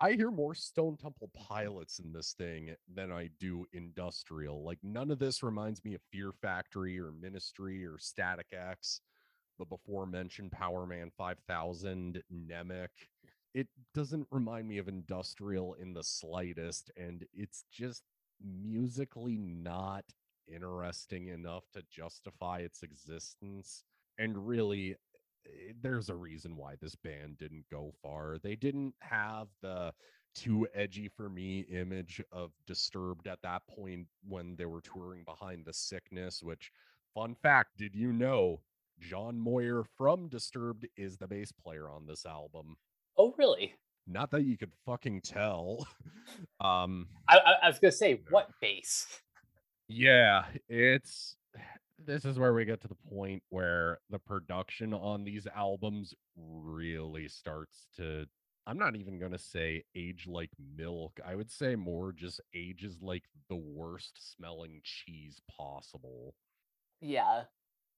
I 0.00 0.12
hear 0.12 0.32
more 0.32 0.54
Stone 0.54 0.96
Temple 0.96 1.30
Pilots 1.34 2.00
in 2.00 2.12
this 2.12 2.32
thing 2.32 2.74
than 2.92 3.12
I 3.12 3.30
do 3.38 3.64
industrial. 3.72 4.64
Like 4.64 4.78
none 4.82 5.10
of 5.10 5.20
this 5.20 5.42
reminds 5.42 5.84
me 5.84 5.94
of 5.94 6.00
Fear 6.10 6.32
Factory 6.42 6.98
or 6.98 7.12
Ministry 7.12 7.84
or 7.86 7.98
Static 7.98 8.46
X, 8.52 9.00
the 9.58 9.64
before 9.64 10.06
mentioned 10.06 10.50
Powerman 10.50 11.12
5000, 11.16 12.20
Nemec 12.32 12.88
it 13.54 13.68
doesn't 13.94 14.26
remind 14.30 14.68
me 14.68 14.78
of 14.78 14.88
industrial 14.88 15.74
in 15.74 15.94
the 15.94 16.02
slightest 16.02 16.90
and 16.96 17.24
it's 17.32 17.64
just 17.72 18.02
musically 18.42 19.38
not 19.38 20.04
interesting 20.52 21.28
enough 21.28 21.64
to 21.72 21.82
justify 21.90 22.58
its 22.58 22.82
existence 22.82 23.84
and 24.18 24.46
really 24.46 24.96
eh, 25.46 25.72
there's 25.80 26.08
a 26.08 26.14
reason 26.14 26.56
why 26.56 26.74
this 26.80 26.94
band 26.94 27.38
didn't 27.38 27.64
go 27.70 27.92
far. 28.02 28.36
They 28.42 28.56
didn't 28.56 28.94
have 29.00 29.48
the 29.62 29.92
too 30.34 30.66
edgy 30.74 31.08
for 31.08 31.28
me 31.28 31.60
image 31.70 32.20
of 32.32 32.50
disturbed 32.66 33.28
at 33.28 33.40
that 33.42 33.62
point 33.68 34.06
when 34.28 34.56
they 34.56 34.66
were 34.66 34.80
touring 34.80 35.22
behind 35.24 35.64
the 35.64 35.72
sickness 35.72 36.42
which 36.42 36.72
fun 37.14 37.36
fact 37.40 37.70
did 37.78 37.94
you 37.94 38.12
know 38.12 38.60
john 38.98 39.38
moyer 39.38 39.84
from 39.96 40.28
disturbed 40.28 40.88
is 40.96 41.16
the 41.16 41.26
bass 41.28 41.52
player 41.52 41.88
on 41.88 42.04
this 42.06 42.26
album 42.26 42.76
Oh, 43.16 43.34
really? 43.38 43.74
Not 44.06 44.30
that 44.32 44.44
you 44.44 44.58
could 44.58 44.72
fucking 44.84 45.22
tell. 45.22 45.86
um, 46.60 47.08
I, 47.28 47.38
I, 47.62 47.68
was 47.68 47.78
gonna 47.78 47.92
say, 47.92 48.20
what 48.30 48.50
bass? 48.60 49.06
Yeah, 49.88 50.44
it's 50.68 51.36
this 52.04 52.24
is 52.24 52.38
where 52.38 52.52
we 52.52 52.64
get 52.64 52.80
to 52.82 52.88
the 52.88 52.96
point 53.08 53.42
where 53.48 53.98
the 54.10 54.18
production 54.18 54.92
on 54.92 55.24
these 55.24 55.46
albums 55.54 56.12
really 56.36 57.28
starts 57.28 57.86
to 57.96 58.26
I'm 58.66 58.78
not 58.78 58.96
even 58.96 59.18
going 59.18 59.32
to 59.32 59.38
say 59.38 59.84
age 59.94 60.26
like 60.26 60.50
milk. 60.76 61.20
I 61.24 61.34
would 61.34 61.50
say 61.50 61.76
more 61.76 62.12
just 62.12 62.40
ages 62.54 62.96
like 63.02 63.24
the 63.50 63.56
worst 63.56 64.34
smelling 64.34 64.80
cheese 64.82 65.40
possible. 65.54 66.34
Yeah. 67.00 67.42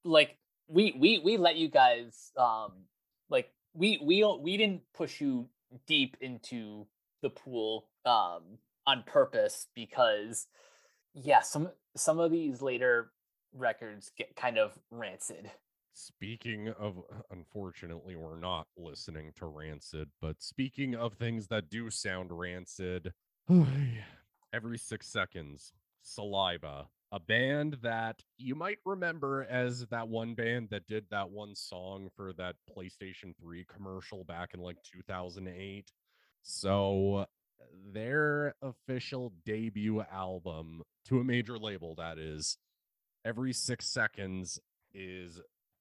Like 0.03 0.37
we 0.67 0.93
we 0.99 1.19
we 1.19 1.37
let 1.37 1.55
you 1.55 1.69
guys 1.69 2.31
um 2.37 2.73
like 3.29 3.49
we 3.77 3.99
we 4.03 4.23
we 4.41 4.57
didn't 4.57 4.81
push 4.93 5.21
you 5.21 5.47
deep 5.85 6.17
into 6.19 6.87
the 7.21 7.29
pool 7.29 7.87
um 8.05 8.41
on 8.85 9.03
purpose 9.05 9.67
because 9.75 10.47
yeah 11.13 11.41
some 11.41 11.69
some 11.95 12.19
of 12.19 12.31
these 12.31 12.61
later 12.61 13.11
records 13.53 14.11
get 14.17 14.35
kind 14.35 14.57
of 14.57 14.77
rancid. 14.91 15.49
Speaking 15.93 16.69
of 16.79 17.01
unfortunately 17.31 18.15
we're 18.15 18.39
not 18.39 18.67
listening 18.77 19.31
to 19.37 19.45
rancid 19.45 20.09
but 20.21 20.41
speaking 20.41 20.95
of 20.95 21.13
things 21.13 21.47
that 21.47 21.69
do 21.69 21.89
sound 21.89 22.31
rancid 22.31 23.13
every 24.53 24.77
6 24.77 25.07
seconds 25.07 25.73
saliva 26.03 26.87
a 27.11 27.19
band 27.19 27.77
that 27.81 28.21
you 28.37 28.55
might 28.55 28.79
remember 28.85 29.47
as 29.49 29.85
that 29.87 30.07
one 30.07 30.35
band 30.35 30.69
that 30.71 30.87
did 30.87 31.05
that 31.09 31.29
one 31.29 31.55
song 31.55 32.09
for 32.15 32.33
that 32.33 32.55
PlayStation 32.69 33.33
3 33.41 33.65
commercial 33.73 34.23
back 34.25 34.53
in 34.53 34.59
like 34.59 34.77
2008. 34.83 35.91
So 36.43 37.25
their 37.93 38.55
official 38.61 39.33
debut 39.45 40.03
album 40.11 40.83
to 41.05 41.19
a 41.19 41.23
major 41.23 41.57
label 41.57 41.95
that 41.95 42.17
is 42.17 42.57
every 43.25 43.53
6 43.53 43.85
seconds 43.85 44.59
is 44.93 45.39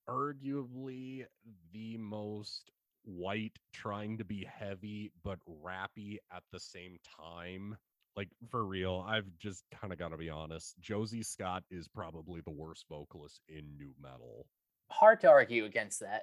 arguably 0.08 1.24
the 1.72 1.96
most 1.96 2.70
white 3.04 3.58
trying 3.72 4.18
to 4.18 4.24
be 4.24 4.44
heavy 4.44 5.12
but 5.22 5.38
rappy 5.64 6.18
at 6.32 6.42
the 6.52 6.58
same 6.58 6.98
time 7.20 7.76
like 8.16 8.28
for 8.50 8.64
real, 8.64 9.04
I've 9.06 9.26
just 9.38 9.64
kind 9.70 9.92
of 9.92 9.98
got 9.98 10.08
to 10.08 10.16
be 10.16 10.30
honest. 10.30 10.74
Josie 10.80 11.22
Scott 11.22 11.64
is 11.70 11.86
probably 11.88 12.40
the 12.40 12.50
worst 12.50 12.86
vocalist 12.88 13.42
in 13.48 13.76
nu 13.78 13.90
metal. 14.02 14.46
Hard 14.90 15.20
to 15.20 15.28
argue 15.28 15.64
against 15.64 16.00
that. 16.00 16.22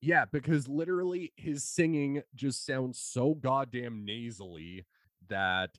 Yeah, 0.00 0.24
because 0.30 0.68
literally 0.68 1.32
his 1.36 1.64
singing 1.64 2.22
just 2.34 2.64
sounds 2.64 2.98
so 2.98 3.34
goddamn 3.34 4.04
nasally 4.04 4.86
that 5.28 5.70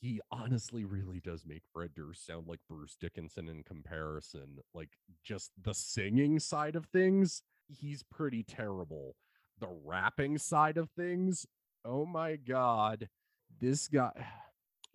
he 0.00 0.20
honestly 0.30 0.84
really 0.84 1.20
does 1.20 1.44
make 1.46 1.62
Fred 1.72 1.90
Durst 1.94 2.26
sound 2.26 2.46
like 2.46 2.60
Bruce 2.68 2.96
Dickinson 3.00 3.48
in 3.48 3.62
comparison. 3.62 4.58
Like 4.74 4.90
just 5.22 5.50
the 5.60 5.74
singing 5.74 6.38
side 6.38 6.76
of 6.76 6.86
things, 6.86 7.42
he's 7.68 8.02
pretty 8.02 8.42
terrible. 8.42 9.16
The 9.60 9.68
rapping 9.84 10.38
side 10.38 10.76
of 10.76 10.90
things, 10.90 11.46
oh 11.84 12.04
my 12.04 12.36
god, 12.36 13.08
this 13.60 13.88
guy 13.88 14.12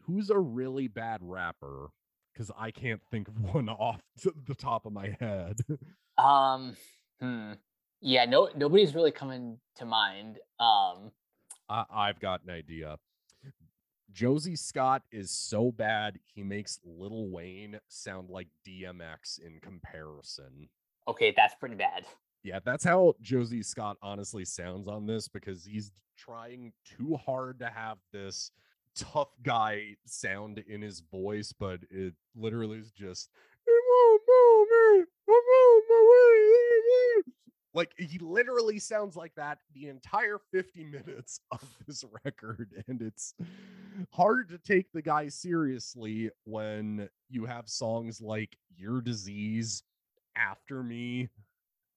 who's 0.05 0.29
a 0.29 0.39
really 0.39 0.87
bad 0.87 1.19
rapper? 1.21 1.89
Because 2.33 2.51
I 2.57 2.71
can't 2.71 3.01
think 3.11 3.27
of 3.27 3.53
one 3.53 3.69
off 3.69 4.01
the 4.47 4.55
top 4.55 4.85
of 4.85 4.93
my 4.93 5.15
head. 5.19 5.59
Um, 6.17 6.75
hmm. 7.19 7.53
Yeah, 8.01 8.25
no, 8.25 8.49
nobody's 8.55 8.95
really 8.95 9.11
coming 9.11 9.57
to 9.75 9.85
mind. 9.85 10.37
Um, 10.59 11.11
I, 11.69 11.85
I've 11.91 12.19
got 12.19 12.43
an 12.43 12.49
idea. 12.49 12.97
Josie 14.11 14.55
Scott 14.55 15.03
is 15.11 15.31
so 15.31 15.71
bad 15.71 16.19
he 16.25 16.43
makes 16.43 16.79
Lil 16.83 17.29
Wayne 17.29 17.79
sound 17.87 18.29
like 18.29 18.47
DMX 18.67 19.39
in 19.39 19.59
comparison. 19.61 20.69
Okay, 21.07 21.33
that's 21.35 21.55
pretty 21.55 21.75
bad. 21.75 22.05
Yeah, 22.43 22.59
that's 22.63 22.83
how 22.83 23.13
Josie 23.21 23.63
Scott 23.63 23.97
honestly 24.01 24.45
sounds 24.45 24.87
on 24.87 25.05
this 25.05 25.27
because 25.27 25.65
he's 25.65 25.91
trying 26.17 26.71
too 26.85 27.17
hard 27.17 27.59
to 27.59 27.67
have 27.67 27.97
this 28.11 28.51
tough 28.95 29.29
guy 29.43 29.95
sound 30.05 30.63
in 30.67 30.81
his 30.81 31.01
voice, 31.11 31.53
but 31.57 31.79
it 31.89 32.13
literally 32.35 32.79
is 32.79 32.91
just 32.91 33.29
like 37.73 37.93
he 37.97 38.17
literally 38.19 38.79
sounds 38.79 39.15
like 39.15 39.33
that 39.35 39.59
the 39.73 39.87
entire 39.87 40.39
50 40.51 40.85
minutes 40.85 41.39
of 41.51 41.63
this 41.87 42.03
record 42.25 42.69
and 42.87 43.01
it's 43.01 43.33
hard 44.11 44.49
to 44.49 44.57
take 44.57 44.91
the 44.91 45.01
guy 45.01 45.27
seriously 45.27 46.29
when 46.45 47.09
you 47.29 47.45
have 47.45 47.69
songs 47.69 48.21
like 48.21 48.57
your 48.75 49.01
disease 49.01 49.83
after 50.35 50.83
me 50.83 51.29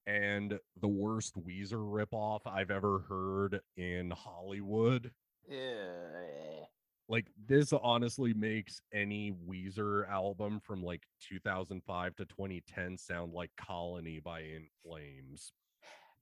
and 0.06 0.58
the 0.80 0.88
worst 0.88 1.34
weezer 1.44 1.74
ripoff 1.74 2.40
i've 2.46 2.70
ever 2.70 3.00
heard 3.08 3.60
in 3.76 4.10
hollywood. 4.10 5.10
Yeah 5.48 6.66
like 7.12 7.26
this 7.46 7.74
honestly 7.74 8.32
makes 8.32 8.80
any 8.94 9.34
Weezer 9.46 10.08
album 10.10 10.58
from 10.64 10.82
like 10.82 11.02
2005 11.28 12.16
to 12.16 12.24
2010 12.24 12.96
sound 12.96 13.34
like 13.34 13.50
Colony 13.58 14.18
by 14.18 14.40
In 14.40 14.66
Flames. 14.82 15.52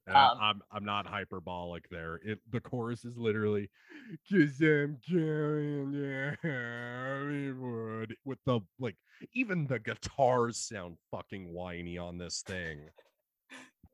Um, 0.09 0.15
I'm 0.15 0.61
I'm 0.69 0.83
not 0.83 1.07
hyperbolic 1.07 1.87
there. 1.89 2.19
It 2.25 2.39
the 2.49 2.59
chorus 2.59 3.05
is 3.05 3.15
literally 3.17 3.69
"Cause 4.29 4.59
I'm 4.59 4.97
killing 5.07 6.35
Hollywood" 6.41 8.13
with 8.25 8.39
the 8.45 8.59
like 8.77 8.97
even 9.33 9.67
the 9.67 9.79
guitars 9.79 10.57
sound 10.57 10.97
fucking 11.09 11.53
whiny 11.53 11.97
on 11.97 12.17
this 12.17 12.41
thing. 12.45 12.79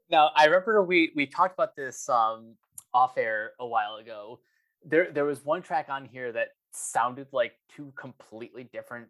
Now 0.09 0.31
I 0.35 0.45
remember 0.45 0.81
we 0.81 1.11
we 1.15 1.27
talked 1.27 1.53
about 1.53 1.75
this 1.75 2.09
um 2.09 2.55
off 2.91 3.17
air 3.17 3.51
a 3.59 3.67
while 3.67 3.97
ago. 3.97 4.39
There 4.83 5.11
there 5.11 5.25
was 5.25 5.45
one 5.45 5.61
track 5.61 5.89
on 5.89 6.05
here 6.05 6.31
that 6.31 6.49
sounded 6.77 7.27
like 7.31 7.53
two 7.75 7.91
completely 7.95 8.69
different 8.71 9.07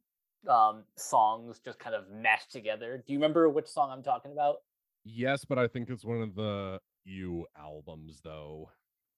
um, 0.50 0.84
songs 0.96 1.60
just 1.64 1.80
kind 1.80 1.96
of 1.96 2.10
mashed 2.10 2.52
together. 2.52 3.04
Do 3.06 3.14
you 3.14 3.20
remember 3.20 3.50
which 3.50 3.68
song 3.68 3.92
I'm 3.92 4.04
talking 4.04 4.32
about? 4.32 4.58
Yes, 5.04 5.46
but 5.46 5.58
I 5.58 5.68
think 5.68 5.90
it's 5.90 6.06
one 6.06 6.22
of 6.22 6.36
the 6.36 6.80
U 7.06 7.46
albums 7.58 8.22
though. 8.24 8.70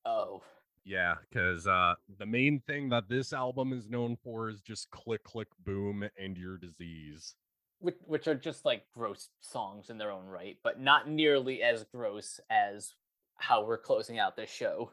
Oh. 0.05 0.41
Yeah, 0.85 1.15
because 1.29 1.67
uh 1.67 1.95
the 2.17 2.25
main 2.25 2.61
thing 2.61 2.89
that 2.89 3.09
this 3.09 3.33
album 3.33 3.73
is 3.73 3.89
known 3.89 4.17
for 4.23 4.49
is 4.49 4.61
just 4.61 4.89
click 4.91 5.23
click 5.23 5.47
boom 5.65 6.07
and 6.17 6.37
your 6.37 6.57
disease. 6.57 7.35
Which 7.79 7.97
which 8.05 8.27
are 8.27 8.35
just 8.35 8.65
like 8.65 8.85
gross 8.93 9.29
songs 9.41 9.89
in 9.89 9.97
their 9.97 10.11
own 10.11 10.25
right, 10.25 10.57
but 10.63 10.79
not 10.79 11.09
nearly 11.09 11.61
as 11.61 11.85
gross 11.93 12.39
as 12.49 12.93
how 13.35 13.65
we're 13.65 13.77
closing 13.77 14.19
out 14.19 14.35
this 14.35 14.49
show. 14.49 14.91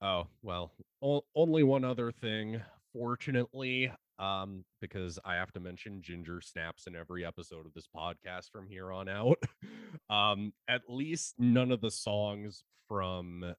Oh, 0.00 0.26
well, 0.42 0.72
o- 1.02 1.24
only 1.34 1.62
one 1.62 1.84
other 1.84 2.10
thing 2.10 2.60
unfortunately, 2.94 3.92
um, 4.18 4.64
because 4.80 5.18
I 5.24 5.34
have 5.34 5.52
to 5.52 5.60
mention 5.60 6.02
ginger 6.02 6.40
snaps 6.40 6.86
in 6.86 6.96
every 6.96 7.24
episode 7.24 7.66
of 7.66 7.74
this 7.74 7.88
podcast 7.94 8.50
from 8.50 8.68
here 8.68 8.92
on 8.92 9.08
out. 9.08 9.42
um, 10.10 10.52
at 10.68 10.82
least 10.88 11.34
none 11.38 11.72
of 11.72 11.80
the 11.80 11.90
songs 11.90 12.64
from 12.88 13.54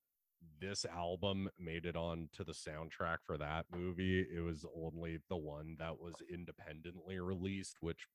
this 0.60 0.86
album 0.86 1.50
made 1.60 1.86
it 1.86 1.96
on 1.96 2.30
to 2.34 2.44
the 2.44 2.54
soundtrack 2.54 3.18
for 3.26 3.38
that 3.38 3.66
movie. 3.74 4.22
It 4.22 4.42
was 4.42 4.66
only 4.76 5.20
the 5.30 5.38
one 5.38 5.76
that 5.80 6.00
was 6.00 6.16
independently 6.32 7.20
released, 7.20 7.78
which 7.82 8.08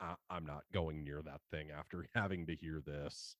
I, 0.00 0.14
I'm 0.28 0.46
not 0.46 0.62
going 0.72 1.04
near 1.04 1.22
that 1.24 1.40
thing 1.50 1.68
after 1.76 2.06
having 2.14 2.46
to 2.46 2.56
hear 2.56 2.80
this. 2.84 3.36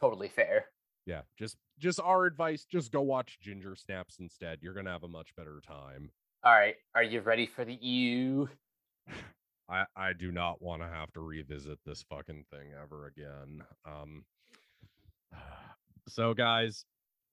Totally 0.00 0.28
fair. 0.28 0.66
Yeah, 1.06 1.20
just 1.38 1.56
just 1.78 2.00
our 2.00 2.24
advice, 2.24 2.64
just 2.64 2.90
go 2.90 3.02
watch 3.02 3.38
Ginger 3.38 3.76
Snaps 3.76 4.16
instead. 4.20 4.60
You're 4.62 4.72
gonna 4.72 4.90
have 4.90 5.02
a 5.02 5.08
much 5.08 5.36
better 5.36 5.60
time. 5.66 6.10
All 6.44 6.52
right, 6.52 6.74
are 6.94 7.02
you 7.02 7.22
ready 7.22 7.46
for 7.46 7.64
the 7.64 7.76
EU? 7.76 8.46
I 9.66 9.86
I 9.96 10.12
do 10.12 10.30
not 10.30 10.60
want 10.60 10.82
to 10.82 10.88
have 10.88 11.10
to 11.14 11.20
revisit 11.20 11.78
this 11.86 12.04
fucking 12.10 12.44
thing 12.50 12.68
ever 12.78 13.06
again. 13.06 13.62
Um 13.86 14.24
so 16.06 16.34
guys, 16.34 16.84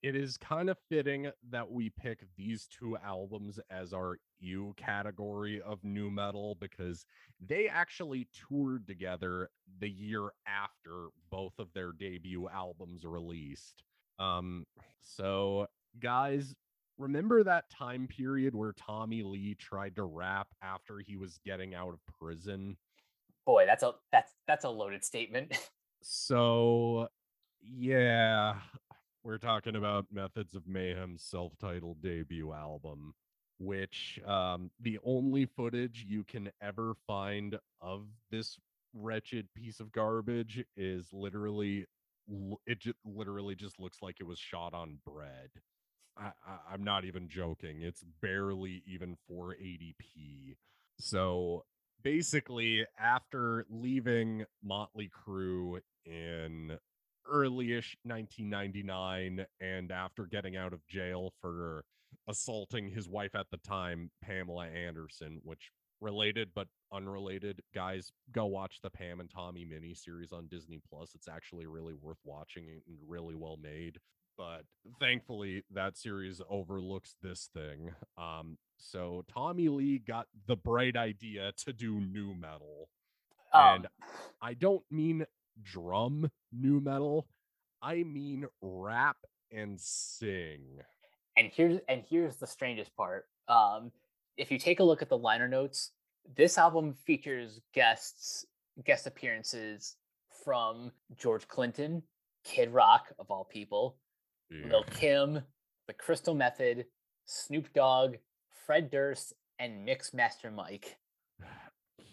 it 0.02 0.16
is 0.16 0.38
kind 0.38 0.70
of 0.70 0.78
fitting 0.88 1.30
that 1.50 1.70
we 1.70 1.90
pick 1.90 2.24
these 2.38 2.70
two 2.70 2.96
albums 3.06 3.60
as 3.70 3.92
our 3.92 4.18
U 4.40 4.74
category 4.78 5.62
of 5.62 5.84
new 5.84 6.10
metal 6.10 6.56
because 6.62 7.06
they 7.46 7.68
actually 7.68 8.30
toured 8.48 8.88
together 8.88 9.50
the 9.82 9.90
year 9.90 10.30
after 10.48 11.08
both 11.30 11.60
of 11.60 11.68
their 11.74 11.92
debut 11.92 12.48
albums 12.48 13.04
released. 13.04 13.84
Um, 14.20 14.66
so 15.02 15.68
guys, 16.00 16.56
remember 17.02 17.44
that 17.44 17.70
time 17.70 18.08
period 18.08 18.56
where 18.56 18.74
Tommy 18.74 19.24
Lee 19.24 19.56
tried 19.56 19.96
to 19.96 20.04
rap 20.04 20.48
after 20.62 21.00
he 21.00 21.18
was 21.18 21.40
getting 21.46 21.74
out 21.74 21.94
of 21.94 22.00
prison? 22.20 22.78
Boy, 23.46 23.66
that's 23.66 23.84
a 23.84 23.94
that's 24.12 24.32
that's 24.48 24.66
a 24.66 24.70
loaded 24.70 25.04
statement. 25.04 25.58
so 26.02 27.08
yeah, 27.62 28.56
we're 29.24 29.40
talking 29.40 29.76
about 29.76 30.06
Methods 30.12 30.56
of 30.56 30.68
Mayhem's 30.68 31.24
self-titled 31.24 32.02
debut 32.02 32.54
album, 32.54 33.14
which 33.60 34.20
um, 34.26 34.70
the 34.80 35.00
only 35.04 35.46
footage 35.46 36.06
you 36.08 36.24
can 36.24 36.52
ever 36.62 36.94
find 37.08 37.58
of 37.82 38.06
this 38.30 38.58
wretched 38.94 39.48
piece 39.56 39.80
of 39.80 39.92
garbage 39.92 40.64
is 40.76 41.08
literally 41.12 41.86
it 42.68 42.80
just 42.80 42.98
literally 43.04 43.56
just 43.56 43.80
looks 43.80 43.98
like 44.02 44.18
it 44.20 44.28
was 44.28 44.40
shot 44.40 44.74
on 44.74 45.00
bread. 45.06 45.50
I, 46.18 46.32
I, 46.46 46.74
I'm 46.74 46.84
not 46.84 47.06
even 47.06 47.28
joking. 47.30 47.82
It's 47.82 48.04
barely 48.22 48.84
even 48.86 49.18
480p. 49.32 50.56
So 50.98 51.66
basically, 52.04 52.86
after 53.00 53.66
leaving 53.70 54.46
Motley 54.64 55.10
Crue 55.10 55.80
in 56.06 56.78
early-ish 57.30 57.96
1999 58.04 59.46
and 59.60 59.92
after 59.92 60.26
getting 60.26 60.58
out 60.58 60.74
of 60.74 60.86
jail 60.88 61.34
for 61.40 61.84
assaulting 62.28 62.90
his 62.90 63.08
wife 63.08 63.36
at 63.36 63.46
the 63.52 63.58
time 63.58 64.10
pamela 64.24 64.68
anderson 64.68 65.40
which 65.44 65.72
related 66.02 66.50
but 66.54 66.68
unrelated 66.92 67.62
guys 67.74 68.12
go 68.32 68.46
watch 68.46 68.80
the 68.82 68.90
pam 68.90 69.20
and 69.20 69.30
tommy 69.30 69.64
mini 69.64 69.94
series 69.94 70.32
on 70.34 70.48
disney 70.48 70.82
plus 70.90 71.14
it's 71.16 71.28
actually 71.28 71.66
really 71.66 71.94
worth 71.94 72.18
watching 72.26 72.66
and 72.68 72.82
really 73.08 73.36
well 73.36 73.58
made 73.62 73.98
but 74.38 74.62
thankfully 75.00 75.64
that 75.72 75.98
series 75.98 76.42
overlooks 76.50 77.16
this 77.22 77.50
thing 77.54 77.92
um 78.18 78.58
so 78.78 79.24
tommy 79.32 79.68
lee 79.68 80.00
got 80.00 80.28
the 80.48 80.56
bright 80.56 80.96
idea 80.96 81.52
to 81.58 81.74
do 81.74 82.00
new 82.00 82.34
metal 82.34 82.90
um, 83.54 83.76
and 83.76 83.88
i 84.42 84.54
don't 84.54 84.84
mean 84.90 85.26
drum 85.64 86.30
new 86.52 86.80
metal. 86.80 87.28
I 87.82 88.04
mean 88.04 88.46
rap 88.62 89.18
and 89.52 89.80
sing. 89.80 90.80
And 91.38 91.50
here's 91.54 91.80
and 91.88 92.04
here's 92.08 92.38
the 92.38 92.48
strangest 92.48 92.96
part. 92.96 93.26
Um, 93.48 93.92
if 94.38 94.52
you 94.52 94.58
take 94.58 94.80
a 94.80 94.84
look 94.84 95.02
at 95.02 95.10
the 95.10 95.18
liner 95.18 95.48
notes, 95.48 95.92
this 96.36 96.58
album 96.58 96.94
features 97.06 97.60
guests 97.74 98.46
guest 98.86 99.08
appearances 99.08 99.96
from 100.44 100.92
George 101.18 101.48
Clinton, 101.48 102.04
Kid 102.44 102.70
Rock 102.72 103.08
of 103.20 103.30
all 103.30 103.46
people, 103.46 103.98
yeah. 104.52 104.72
Lil 104.72 104.84
Kim, 104.92 105.42
The 105.88 105.94
Crystal 105.94 106.36
Method, 106.36 106.86
Snoop 107.26 107.74
Dogg, 107.74 108.18
Fred 108.66 108.92
Durst, 108.92 109.34
and 109.60 109.86
Mix 109.86 110.14
Master 110.14 110.52
Mike 110.52 110.98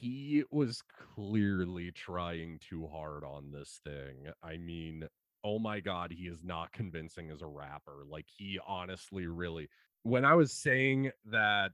he 0.01 0.44
was 0.51 0.83
clearly 1.14 1.90
trying 1.90 2.59
too 2.59 2.87
hard 2.87 3.24
on 3.24 3.51
this 3.51 3.81
thing. 3.85 4.31
I 4.42 4.57
mean, 4.57 5.05
oh 5.44 5.59
my 5.59 5.81
god, 5.81 6.12
he 6.12 6.24
is 6.24 6.44
not 6.44 6.72
convincing 6.72 7.31
as 7.31 7.42
a 7.42 7.46
rapper. 7.46 8.05
Like 8.09 8.27
he 8.29 8.59
honestly 8.66 9.27
really 9.27 9.68
when 10.03 10.24
I 10.24 10.35
was 10.35 10.53
saying 10.53 11.11
that 11.27 11.72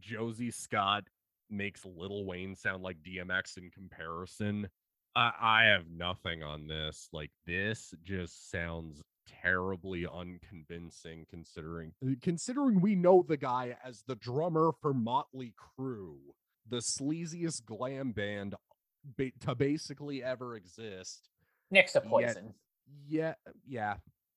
Josie 0.00 0.50
Scott 0.50 1.04
makes 1.50 1.84
Lil 1.84 2.24
Wayne 2.24 2.56
sound 2.56 2.82
like 2.82 2.96
DMX 3.02 3.56
in 3.56 3.70
comparison, 3.70 4.68
I, 5.14 5.32
I 5.40 5.64
have 5.64 5.88
nothing 5.88 6.42
on 6.42 6.66
this. 6.66 7.08
Like 7.12 7.30
this 7.46 7.94
just 8.02 8.50
sounds 8.50 9.02
terribly 9.26 10.06
unconvincing 10.06 11.26
considering 11.28 11.92
uh, 12.04 12.10
considering 12.22 12.80
we 12.80 12.94
know 12.94 13.24
the 13.26 13.36
guy 13.36 13.76
as 13.84 14.02
the 14.06 14.16
drummer 14.16 14.70
for 14.80 14.92
Motley 14.92 15.54
Crue 15.56 16.16
the 16.68 16.78
sleaziest 16.78 17.64
glam 17.64 18.12
band 18.12 18.54
ba- 19.16 19.32
to 19.40 19.54
basically 19.54 20.22
ever 20.22 20.56
exist. 20.56 21.28
Next 21.70 21.92
to 21.92 22.00
Poison. 22.00 22.54
Yeah, 23.08 23.34
yeah, 23.66 23.96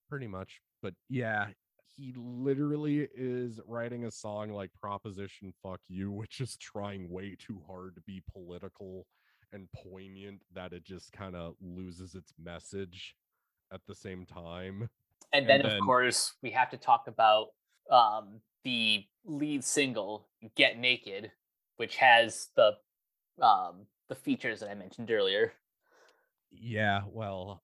pretty 0.10 0.28
much. 0.28 0.62
But 0.82 0.94
yeah, 1.10 1.48
he 1.96 2.14
literally 2.16 3.08
is 3.16 3.60
writing 3.68 4.06
a 4.06 4.12
song 4.12 4.52
like 4.52 4.72
Proposition 4.80 5.54
Fuck 5.64 5.82
You, 5.88 6.12
which 6.12 6.40
is 6.40 6.58
trying 6.58 7.10
way 7.10 7.36
too 7.38 7.62
hard 7.68 7.96
to 7.96 8.02
be 8.02 8.22
political 8.32 9.06
and 9.52 9.68
poignant 9.72 10.42
that 10.54 10.74
it 10.74 10.84
just 10.84 11.12
kind 11.12 11.36
of 11.36 11.56
loses 11.62 12.16
its 12.16 12.34
message 12.42 13.16
at 13.74 13.82
the 13.88 13.96
same 13.96 14.26
time. 14.26 14.90
And 15.34 15.48
then, 15.48 15.62
and 15.62 15.70
then, 15.70 15.80
of 15.80 15.86
course, 15.86 16.34
we 16.42 16.52
have 16.52 16.70
to 16.72 16.78
talk 16.78 17.06
about 17.08 17.48
um, 17.92 18.42
the 18.64 19.06
lead 19.26 19.64
single, 19.64 20.28
Get 20.56 20.78
Naked, 20.78 21.32
which 21.78 21.98
has 21.98 22.50
the 22.56 22.74
um 23.42 23.86
the 24.08 24.16
features 24.16 24.60
that 24.60 24.70
I 24.70 24.76
mentioned 24.76 25.12
earlier. 25.12 25.54
Yeah, 26.52 27.02
well, 27.08 27.64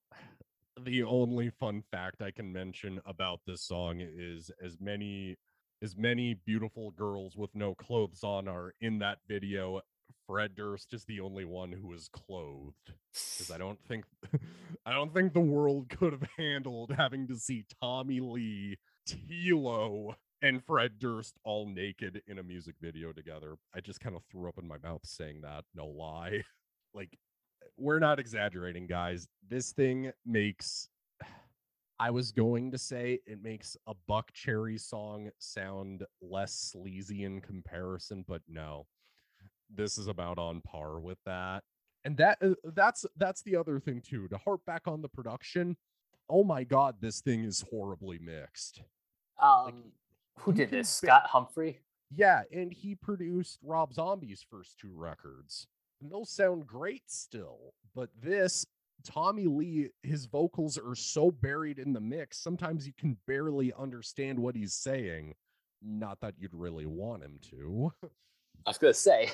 the 0.79 1.03
only 1.03 1.49
fun 1.49 1.83
fact 1.91 2.21
I 2.21 2.31
can 2.31 2.51
mention 2.51 2.99
about 3.05 3.39
this 3.45 3.61
song 3.61 4.01
is 4.01 4.51
as 4.63 4.77
many 4.79 5.37
as 5.83 5.97
many 5.97 6.35
beautiful 6.45 6.91
girls 6.91 7.35
with 7.35 7.49
no 7.55 7.73
clothes 7.73 8.23
on 8.23 8.47
are 8.47 8.73
in 8.81 8.99
that 8.99 9.17
video. 9.27 9.81
Fred 10.27 10.55
Durst 10.55 10.93
is 10.93 11.05
the 11.05 11.19
only 11.19 11.45
one 11.45 11.71
who 11.71 11.93
is 11.93 12.09
clothed 12.11 12.93
because 13.13 13.51
I 13.51 13.57
don't 13.57 13.79
think 13.87 14.05
I 14.85 14.93
don't 14.93 15.13
think 15.13 15.33
the 15.33 15.39
world 15.39 15.89
could 15.89 16.13
have 16.13 16.27
handled 16.37 16.93
having 16.95 17.27
to 17.27 17.35
see 17.35 17.65
Tommy 17.81 18.19
Lee, 18.19 18.77
Tilo, 19.07 20.15
and 20.41 20.63
Fred 20.63 20.99
Durst 20.99 21.37
all 21.43 21.67
naked 21.67 22.21
in 22.27 22.39
a 22.39 22.43
music 22.43 22.75
video 22.81 23.11
together. 23.11 23.55
I 23.75 23.81
just 23.81 23.99
kind 23.99 24.15
of 24.15 24.23
threw 24.31 24.49
up 24.49 24.57
in 24.57 24.67
my 24.67 24.77
mouth 24.83 25.01
saying 25.03 25.41
that, 25.41 25.65
no 25.75 25.87
lie. 25.87 26.43
like, 26.93 27.17
eh, 27.61 27.67
we're 27.77 27.99
not 27.99 28.19
exaggerating, 28.19 28.87
guys. 28.87 29.27
This 29.47 29.71
thing 29.71 30.11
makes. 30.25 30.89
I 31.99 32.09
was 32.09 32.31
going 32.31 32.71
to 32.71 32.79
say 32.79 33.19
it 33.27 33.43
makes 33.43 33.77
a 33.85 33.93
Buckcherry 34.09 34.81
song 34.81 35.29
sound 35.37 36.03
less 36.19 36.51
sleazy 36.51 37.25
in 37.25 37.41
comparison, 37.41 38.25
but 38.27 38.41
no. 38.47 38.87
This 39.73 39.97
is 39.97 40.07
about 40.07 40.37
on 40.37 40.61
par 40.61 40.99
with 40.99 41.17
that. 41.25 41.63
And 42.03 42.17
that 42.17 42.37
uh, 42.41 42.55
that's 42.75 43.05
that's 43.17 43.43
the 43.43 43.55
other 43.55 43.79
thing 43.79 44.01
too. 44.01 44.27
To 44.29 44.37
harp 44.37 44.61
back 44.65 44.87
on 44.87 45.01
the 45.01 45.09
production, 45.09 45.77
oh 46.29 46.43
my 46.43 46.63
god, 46.63 46.95
this 46.99 47.21
thing 47.21 47.43
is 47.43 47.63
horribly 47.69 48.19
mixed. 48.19 48.81
Um, 49.41 49.65
like, 49.65 49.75
who 50.39 50.53
did 50.53 50.71
this? 50.71 50.89
Scott 50.89 51.27
Humphrey? 51.27 51.79
Yeah, 52.13 52.41
and 52.51 52.73
he 52.73 52.95
produced 52.95 53.59
Rob 53.63 53.93
Zombie's 53.93 54.45
first 54.49 54.79
two 54.79 54.91
records. 54.93 55.67
And 56.01 56.11
those 56.11 56.31
sound 56.31 56.65
great 56.65 57.03
still, 57.07 57.73
but 57.95 58.09
this 58.19 58.65
Tommy 59.03 59.45
Lee, 59.45 59.89
his 60.03 60.25
vocals 60.25 60.77
are 60.77 60.95
so 60.95 61.31
buried 61.31 61.79
in 61.79 61.93
the 61.93 61.99
mix, 61.99 62.37
sometimes 62.39 62.85
you 62.85 62.93
can 62.97 63.17
barely 63.27 63.71
understand 63.77 64.39
what 64.39 64.55
he's 64.55 64.73
saying. 64.73 65.35
Not 65.81 66.19
that 66.21 66.35
you'd 66.37 66.53
really 66.53 66.85
want 66.85 67.23
him 67.23 67.39
to. 67.51 67.91
I 68.65 68.69
was 68.69 68.77
going 68.77 68.93
to 68.93 68.99
say. 68.99 69.29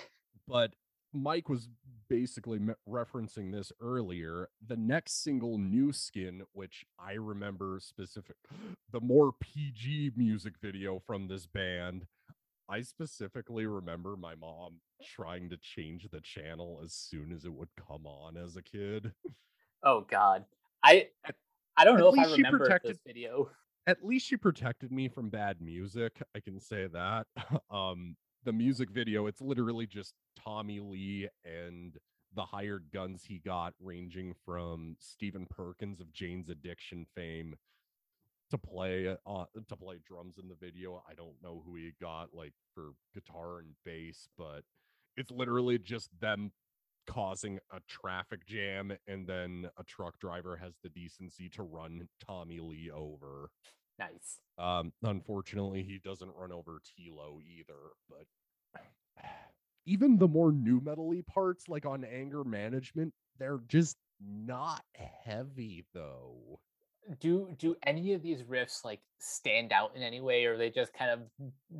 But 0.47 0.71
Mike 1.13 1.49
was 1.49 1.67
basically 2.09 2.59
referencing 2.87 3.51
this 3.51 3.71
earlier. 3.81 4.49
The 4.65 4.77
next 4.77 5.23
single, 5.23 5.57
New 5.57 5.91
Skin, 5.91 6.43
which 6.53 6.85
I 6.99 7.13
remember 7.13 7.79
specific, 7.81 8.35
the 8.91 9.01
more 9.01 9.33
PG 9.39 10.13
music 10.15 10.53
video 10.61 10.99
from 11.05 11.27
this 11.27 11.45
band. 11.47 12.05
I 12.69 12.81
specifically 12.81 13.65
remember 13.65 14.17
my 14.17 14.35
mom 14.35 14.81
trying 15.01 15.49
to 15.49 15.57
change 15.57 16.07
the 16.11 16.19
channel 16.19 16.81
as 16.83 16.93
soon 16.93 17.31
as 17.31 17.45
it 17.45 17.53
would 17.53 17.69
come 17.87 18.05
on 18.05 18.35
as 18.35 18.57
a 18.57 18.61
kid. 18.61 19.13
Oh 19.83 20.05
God, 20.09 20.43
I 20.83 21.07
I 21.77 21.85
don't 21.85 21.97
know 21.97 22.11
if 22.13 22.19
I 22.19 22.29
remember 22.31 22.59
protected, 22.59 22.91
this 22.91 23.01
video. 23.05 23.49
at 23.85 24.03
least 24.03 24.27
she 24.27 24.35
protected 24.35 24.91
me 24.91 25.07
from 25.07 25.29
bad 25.29 25.61
music. 25.61 26.21
I 26.35 26.39
can 26.39 26.59
say 26.59 26.87
that. 26.87 27.27
um, 27.71 28.17
the 28.43 28.53
music 28.53 28.89
video, 28.89 29.27
it's 29.27 29.41
literally 29.41 29.85
just 29.85 30.13
Tommy 30.41 30.79
Lee 30.79 31.27
and 31.45 31.97
the 32.35 32.43
hired 32.43 32.85
guns 32.93 33.23
he 33.25 33.39
got, 33.39 33.73
ranging 33.79 34.33
from 34.45 34.95
Stephen 34.99 35.47
Perkins 35.49 35.99
of 35.99 36.11
Jane's 36.11 36.49
Addiction 36.49 37.05
fame 37.15 37.55
to 38.49 38.57
play 38.57 39.15
uh, 39.25 39.45
to 39.67 39.75
play 39.75 39.97
drums 40.05 40.37
in 40.41 40.47
the 40.47 40.55
video. 40.55 41.03
I 41.09 41.13
don't 41.13 41.35
know 41.43 41.63
who 41.65 41.75
he 41.75 41.93
got 41.99 42.29
like 42.33 42.53
for 42.73 42.91
guitar 43.13 43.59
and 43.59 43.73
bass, 43.83 44.29
but 44.37 44.61
it's 45.15 45.31
literally 45.31 45.77
just 45.77 46.09
them 46.19 46.51
causing 47.07 47.59
a 47.71 47.79
traffic 47.87 48.45
jam 48.45 48.91
and 49.07 49.25
then 49.27 49.69
a 49.77 49.83
truck 49.83 50.19
driver 50.19 50.57
has 50.57 50.73
the 50.83 50.89
decency 50.89 51.49
to 51.49 51.63
run 51.63 52.07
Tommy 52.25 52.59
Lee 52.59 52.91
over. 52.93 53.49
Nice. 53.99 54.39
Um 54.57 54.91
unfortunately 55.03 55.83
he 55.83 55.99
doesn't 56.03 56.35
run 56.35 56.51
over 56.51 56.79
Tilo 56.79 57.39
either, 57.43 57.73
but 58.09 58.25
even 59.85 60.17
the 60.17 60.27
more 60.27 60.51
new 60.51 60.79
metally 60.81 61.25
parts 61.25 61.67
like 61.67 61.85
on 61.85 62.03
anger 62.03 62.43
management, 62.43 63.13
they're 63.39 63.61
just 63.67 63.97
not 64.19 64.83
heavy 65.23 65.85
though. 65.93 66.59
Do 67.19 67.55
do 67.57 67.75
any 67.83 68.13
of 68.13 68.21
these 68.21 68.43
riffs 68.43 68.83
like 68.83 68.99
stand 69.19 69.71
out 69.71 69.95
in 69.95 70.03
any 70.03 70.19
way 70.19 70.45
or 70.45 70.53
are 70.53 70.57
they 70.57 70.69
just 70.69 70.93
kind 70.93 71.11
of 71.11 71.21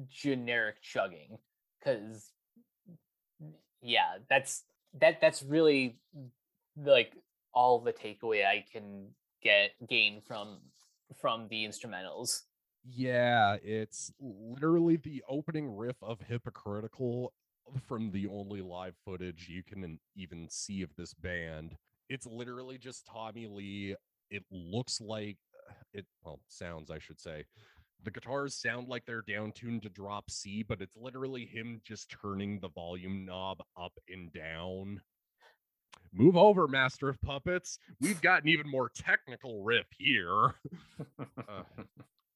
generic 0.10 0.82
chugging? 0.82 1.38
Cuz 1.84 2.32
yeah, 3.82 4.18
that's 4.30 4.64
that 5.00 5.20
that's 5.22 5.44
really 5.44 6.00
like 6.78 7.14
all 7.54 7.80
the 7.80 7.94
takeaway 7.94 8.46
I 8.46 8.66
can 8.72 9.10
get 9.42 9.72
gain 9.88 10.22
from 10.22 10.60
from 11.20 11.48
the 11.50 11.66
instrumentals. 11.66 12.42
Yeah, 12.84 13.58
it's 13.64 14.12
literally 14.20 14.98
the 14.98 15.24
opening 15.28 15.76
riff 15.76 15.98
of 16.02 16.22
Hypocritical 16.22 17.34
from 17.86 18.12
the 18.12 18.28
only 18.28 18.62
live 18.62 18.96
footage 19.04 19.48
you 19.50 19.64
can 19.64 20.00
even 20.16 20.48
see 20.50 20.82
of 20.82 20.96
this 20.96 21.14
band. 21.14 21.76
It's 22.10 22.26
literally 22.26 22.78
just 22.78 23.06
Tommy 23.06 23.48
Lee. 23.48 23.96
It 24.30 24.44
looks 24.52 25.02
like 25.02 25.38
it 25.94 26.06
well 26.24 26.40
sounds 26.48 26.92
I 26.92 27.00
should 27.00 27.20
say 27.20 27.46
the 28.04 28.12
guitars 28.12 28.56
sound 28.56 28.88
like 28.88 29.06
they're 29.06 29.24
down 29.28 29.52
tuned 29.52 29.84
to 29.84 29.90
drop 29.90 30.30
C, 30.30 30.64
but 30.64 30.82
it's 30.82 30.96
literally 30.96 31.46
him 31.46 31.82
just 31.84 32.14
turning 32.22 32.60
the 32.60 32.70
volume 32.70 33.26
knob 33.26 33.60
up 33.80 33.94
and 34.08 34.32
down. 34.32 35.02
Move 36.14 36.38
over, 36.38 36.68
Master 36.68 37.10
of 37.10 37.22
Puppets. 37.22 37.80
We've 38.00 38.22
got 38.22 38.44
an 38.44 38.50
even 38.50 38.70
more 38.70 38.90
technical 38.90 39.64
riff 39.64 39.88
here. 39.98 40.56
uh, 41.20 41.64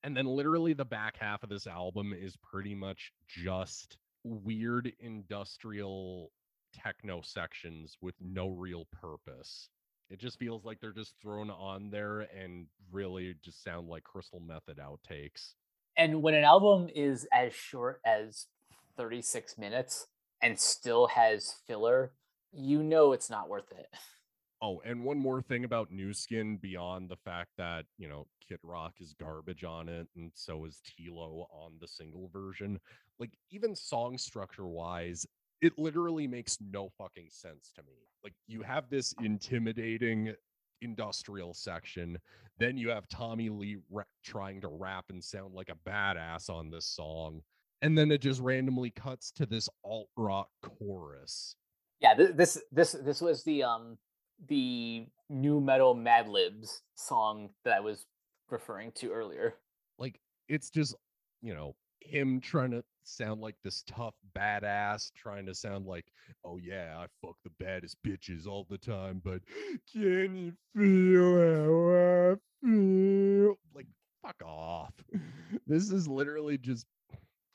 and 0.04 0.16
then, 0.16 0.26
literally, 0.26 0.74
the 0.74 0.86
back 0.86 1.18
half 1.18 1.44
of 1.44 1.50
this 1.50 1.68
album 1.68 2.14
is 2.18 2.36
pretty 2.38 2.76
much 2.76 3.12
just 3.28 3.98
weird 4.24 4.92
industrial 5.00 6.32
techno 6.74 7.22
sections 7.22 7.98
with 8.02 8.16
no 8.22 8.48
real 8.48 8.88
purpose. 8.92 9.70
It 10.10 10.20
just 10.20 10.40
feels 10.40 10.66
like 10.66 10.80
they're 10.82 10.92
just 10.92 11.16
thrown 11.22 11.50
on 11.50 11.90
there 11.90 12.28
and 12.38 12.68
really 12.92 13.36
just 13.42 13.64
sound 13.64 13.88
like 13.88 14.04
Crystal 14.04 14.42
Method 14.42 14.78
outtakes. 14.78 15.54
And 15.98 16.22
when 16.22 16.34
an 16.34 16.44
album 16.44 16.90
is 16.94 17.28
as 17.34 17.54
short 17.54 18.02
as 18.06 18.48
36 18.98 19.58
minutes 19.58 20.08
and 20.42 20.60
still 20.60 21.08
has 21.08 21.56
filler, 21.68 22.12
you 22.52 22.84
know 22.84 23.12
it's 23.14 23.30
not 23.30 23.50
worth 23.50 23.72
it. 23.72 23.88
Oh, 24.62 24.82
and 24.86 25.04
one 25.04 25.18
more 25.18 25.42
thing 25.42 25.64
about 25.64 25.92
New 25.92 26.14
Skin 26.14 26.58
beyond 26.58 27.10
the 27.10 27.18
fact 27.18 27.50
that, 27.58 27.86
you 27.98 28.08
know, 28.08 28.28
Kid 28.48 28.60
Rock 28.62 28.94
is 29.00 29.16
garbage 29.20 29.64
on 29.64 29.90
it, 29.90 30.08
and 30.16 30.32
so 30.36 30.66
is 30.66 30.82
Tilo 30.86 31.48
on 31.52 31.74
the 31.82 31.88
single 31.88 32.30
version. 32.32 32.80
Like, 33.20 33.32
even 33.50 33.76
song 33.76 34.20
structure 34.20 34.68
wise, 34.68 35.26
it 35.62 35.74
literally 35.78 36.28
makes 36.28 36.58
no 36.60 36.90
fucking 36.98 37.30
sense 37.30 37.72
to 37.76 37.84
me. 37.84 37.94
Like 38.24 38.34
you 38.48 38.62
have 38.62 38.90
this 38.90 39.14
intimidating 39.22 40.34
industrial 40.82 41.54
section, 41.54 42.18
then 42.58 42.78
you 42.78 42.90
have 42.90 43.08
Tommy 43.08 43.50
Lee 43.50 43.78
trying 44.24 44.62
to 44.62 44.68
rap 44.68 45.06
and 45.10 45.24
sound 45.24 45.54
like 45.54 45.70
a 45.70 45.90
badass 45.90 46.50
on 46.50 46.70
this 46.70 46.86
song, 46.86 47.42
and 47.82 47.98
then 47.98 48.12
it 48.12 48.22
just 48.22 48.42
randomly 48.42 48.90
cuts 48.92 49.32
to 49.34 49.46
this 49.46 49.70
alt 49.84 50.10
rock 50.18 50.50
chorus. 50.62 51.56
Yeah, 52.02 52.16
th- 52.16 52.36
this 52.36 52.62
this 52.72 52.94
this 52.94 53.22
was 53.22 53.44
the 53.44 53.64
um 53.64 53.98
the 54.48 55.06
nu 55.30 55.62
metal 55.62 55.94
Mad 55.94 56.28
Libs 56.28 56.82
song 56.96 57.50
that 57.64 57.74
I 57.74 57.80
was 57.80 58.06
referring 58.50 58.92
to 58.94 59.12
earlier. 59.12 59.56
Like 60.00 60.20
it's 60.48 60.70
just 60.70 60.96
you 61.42 61.54
know 61.54 61.76
him 62.02 62.42
trying 62.42 62.72
to 62.72 62.84
sound 63.04 63.42
like 63.42 63.56
this 63.64 63.84
tough 63.88 64.16
badass, 64.36 65.12
trying 65.16 65.46
to 65.46 65.56
sound 65.56 65.86
like, 65.86 66.06
oh 66.44 66.58
yeah, 66.58 66.96
I 66.98 67.06
fuck 67.22 67.36
the 67.44 67.52
baddest 67.60 67.98
bitches 68.06 68.48
all 68.48 68.66
the 68.70 68.78
time, 68.78 69.22
but 69.24 69.42
can 69.92 70.36
you 70.36 70.54
feel 70.76 71.38
how 71.38 72.34
I 72.34 72.66
feel? 72.66 73.56
Like, 73.76 73.88
fuck 74.22 74.42
off. 74.46 74.94
This 75.68 75.92
is 75.92 76.08
literally 76.08 76.58
just 76.58 76.86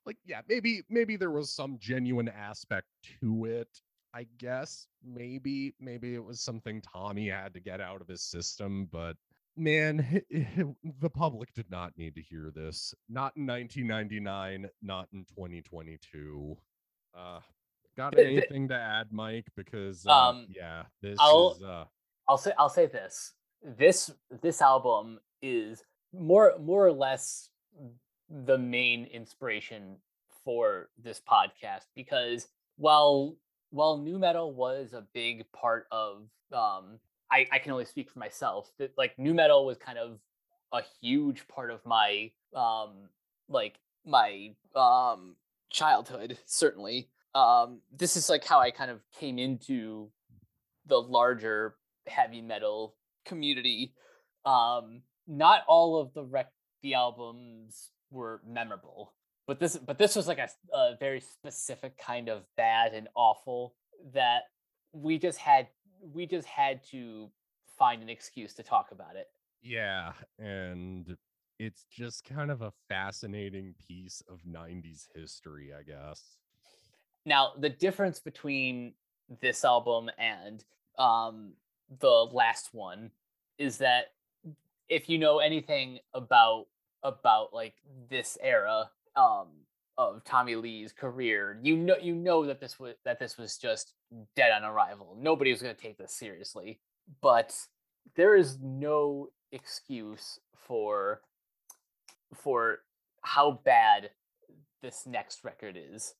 like, 0.04 0.16
yeah, 0.24 0.40
maybe, 0.48 0.82
maybe 0.88 1.16
there 1.16 1.30
was 1.30 1.50
some 1.50 1.76
genuine 1.80 2.28
aspect 2.28 2.86
to 3.20 3.46
it. 3.46 3.68
I 4.16 4.26
guess 4.38 4.86
maybe, 5.04 5.74
maybe 5.78 6.14
it 6.14 6.24
was 6.24 6.40
something 6.40 6.80
Tommy 6.80 7.28
had 7.28 7.52
to 7.52 7.60
get 7.60 7.82
out 7.82 8.00
of 8.00 8.08
his 8.08 8.22
system, 8.22 8.88
but 8.90 9.14
man, 9.58 10.22
the 11.00 11.10
public 11.10 11.52
did 11.52 11.70
not 11.70 11.92
need 11.98 12.14
to 12.14 12.22
hear 12.22 12.50
this. 12.54 12.94
Not 13.10 13.36
in 13.36 13.46
1999, 13.46 14.70
not 14.80 15.08
in 15.12 15.26
2022. 15.26 16.56
Uh, 17.14 17.40
got 17.94 18.18
anything 18.18 18.68
to 18.68 18.74
add, 18.74 19.08
Mike? 19.10 19.48
Because 19.54 20.06
uh, 20.06 20.28
um, 20.30 20.46
yeah, 20.48 20.84
this 21.02 21.18
I'll, 21.20 21.52
is. 21.58 21.62
Uh, 21.62 21.84
I'll 22.26 22.38
say 22.38 22.52
I'll 22.58 22.70
say 22.70 22.86
this. 22.86 23.34
This 23.62 24.10
this 24.40 24.62
album 24.62 25.18
is 25.42 25.84
more 26.14 26.54
more 26.58 26.86
or 26.86 26.92
less 26.92 27.50
the 28.30 28.56
main 28.56 29.04
inspiration 29.04 29.96
for 30.42 30.88
this 31.02 31.20
podcast 31.20 31.82
because 31.94 32.48
while 32.78 33.36
while 33.70 33.98
nu 33.98 34.18
metal 34.18 34.52
was 34.52 34.92
a 34.92 35.04
big 35.12 35.44
part 35.52 35.86
of 35.90 36.22
um, 36.52 36.98
I, 37.30 37.46
I 37.50 37.58
can 37.58 37.72
only 37.72 37.84
speak 37.84 38.10
for 38.10 38.18
myself 38.18 38.70
that 38.78 38.92
like 38.96 39.18
nu 39.18 39.34
metal 39.34 39.66
was 39.66 39.78
kind 39.78 39.98
of 39.98 40.18
a 40.72 40.82
huge 41.00 41.46
part 41.48 41.70
of 41.70 41.84
my 41.84 42.30
um 42.54 43.08
like 43.48 43.78
my 44.04 44.54
um 44.74 45.36
childhood 45.70 46.38
certainly. 46.46 47.08
Um 47.34 47.80
this 47.94 48.16
is 48.16 48.30
like 48.30 48.44
how 48.44 48.60
i 48.60 48.70
kind 48.70 48.90
of 48.90 49.00
came 49.18 49.38
into 49.38 50.10
the 50.86 50.96
larger 50.96 51.74
heavy 52.06 52.42
metal 52.42 52.94
community. 53.24 53.92
Um 54.44 55.02
not 55.26 55.62
all 55.66 56.00
of 56.00 56.14
the 56.14 56.24
rec 56.24 56.52
the 56.82 56.94
albums 56.94 57.90
were 58.10 58.40
memorable 58.46 59.12
but 59.46 59.60
this 59.60 59.76
but 59.76 59.98
this 59.98 60.16
was 60.16 60.26
like 60.26 60.38
a, 60.38 60.48
a 60.74 60.96
very 60.98 61.20
specific 61.20 61.96
kind 61.98 62.28
of 62.28 62.42
bad 62.56 62.94
and 62.94 63.08
awful 63.14 63.74
that 64.12 64.42
we 64.92 65.18
just 65.18 65.38
had 65.38 65.68
we 66.12 66.26
just 66.26 66.48
had 66.48 66.82
to 66.90 67.30
find 67.78 68.02
an 68.02 68.08
excuse 68.08 68.54
to 68.54 68.62
talk 68.62 68.88
about 68.92 69.16
it. 69.16 69.28
Yeah, 69.62 70.12
and 70.38 71.16
it's 71.58 71.84
just 71.90 72.24
kind 72.24 72.50
of 72.50 72.62
a 72.62 72.72
fascinating 72.88 73.74
piece 73.88 74.22
of 74.28 74.40
90s 74.42 75.06
history, 75.14 75.70
I 75.78 75.82
guess. 75.82 76.22
Now, 77.24 77.52
the 77.58 77.70
difference 77.70 78.20
between 78.20 78.94
this 79.40 79.64
album 79.64 80.10
and 80.18 80.64
um 80.98 81.52
the 82.00 82.08
last 82.08 82.70
one 82.72 83.10
is 83.58 83.78
that 83.78 84.12
if 84.88 85.08
you 85.08 85.18
know 85.18 85.38
anything 85.38 85.98
about 86.14 86.66
about 87.02 87.52
like 87.52 87.74
this 88.08 88.38
era 88.40 88.90
um 89.16 89.48
of 89.98 90.22
Tommy 90.24 90.56
Lee's 90.56 90.92
career, 90.92 91.58
you 91.62 91.76
know 91.76 91.96
you 92.00 92.14
know 92.14 92.44
that 92.46 92.60
this 92.60 92.78
was 92.78 92.94
that 93.04 93.18
this 93.18 93.38
was 93.38 93.56
just 93.56 93.92
dead 94.34 94.52
on 94.52 94.64
arrival. 94.64 95.16
Nobody 95.18 95.50
was 95.50 95.62
going 95.62 95.74
to 95.74 95.80
take 95.80 95.98
this 95.98 96.12
seriously. 96.12 96.80
But 97.22 97.54
there 98.14 98.36
is 98.36 98.58
no 98.60 99.28
excuse 99.52 100.38
for 100.54 101.20
for 102.34 102.80
how 103.22 103.60
bad 103.64 104.10
this 104.82 105.06
next 105.06 105.44
record 105.44 105.76
is. 105.76 106.14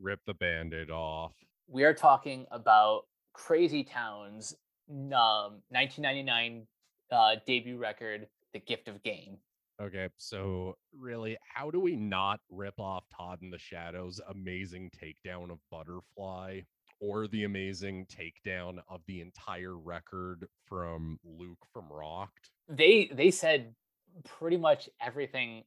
Rip 0.00 0.20
the 0.26 0.34
band-aid 0.34 0.90
off. 0.90 1.32
We 1.68 1.84
are 1.84 1.94
talking 1.94 2.46
about 2.50 3.02
Crazy 3.32 3.84
Town's 3.84 4.54
um, 4.90 5.62
1999 5.70 6.66
uh, 7.10 7.36
debut 7.46 7.78
record, 7.78 8.26
The 8.52 8.58
Gift 8.58 8.88
of 8.88 9.02
Game. 9.02 9.38
Okay, 9.82 10.08
so 10.18 10.76
really, 10.96 11.36
how 11.52 11.70
do 11.70 11.80
we 11.80 11.96
not 11.96 12.38
rip 12.48 12.78
off 12.78 13.04
Todd 13.14 13.40
in 13.42 13.50
the 13.50 13.58
Shadows' 13.58 14.20
amazing 14.30 14.90
takedown 14.90 15.50
of 15.50 15.58
Butterfly 15.70 16.60
or 17.00 17.26
the 17.26 17.42
amazing 17.42 18.06
takedown 18.06 18.78
of 18.88 19.00
the 19.08 19.20
entire 19.20 19.76
record 19.76 20.46
from 20.68 21.18
Luke 21.24 21.58
from 21.72 21.86
Rocked? 21.90 22.50
They 22.68 23.10
they 23.12 23.32
said 23.32 23.74
pretty 24.22 24.56
much 24.56 24.88
everything 25.00 25.64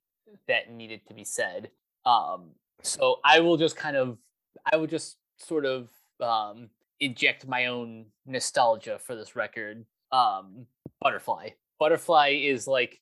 that 0.47 0.71
needed 0.71 1.01
to 1.07 1.13
be 1.13 1.25
said. 1.25 1.69
Um, 2.05 2.51
so 2.81 3.17
I 3.25 3.41
will 3.41 3.57
just 3.57 3.75
kind 3.75 3.97
of, 3.97 4.17
I 4.71 4.77
will 4.77 4.87
just 4.87 5.17
sort 5.37 5.65
of 5.65 5.89
um, 6.21 6.69
inject 7.01 7.45
my 7.45 7.65
own 7.65 8.05
nostalgia 8.25 8.99
for 8.99 9.15
this 9.15 9.35
record. 9.35 9.85
Um, 10.13 10.67
Butterfly. 11.01 11.49
Butterfly 11.77 12.39
is 12.41 12.67
like. 12.67 13.01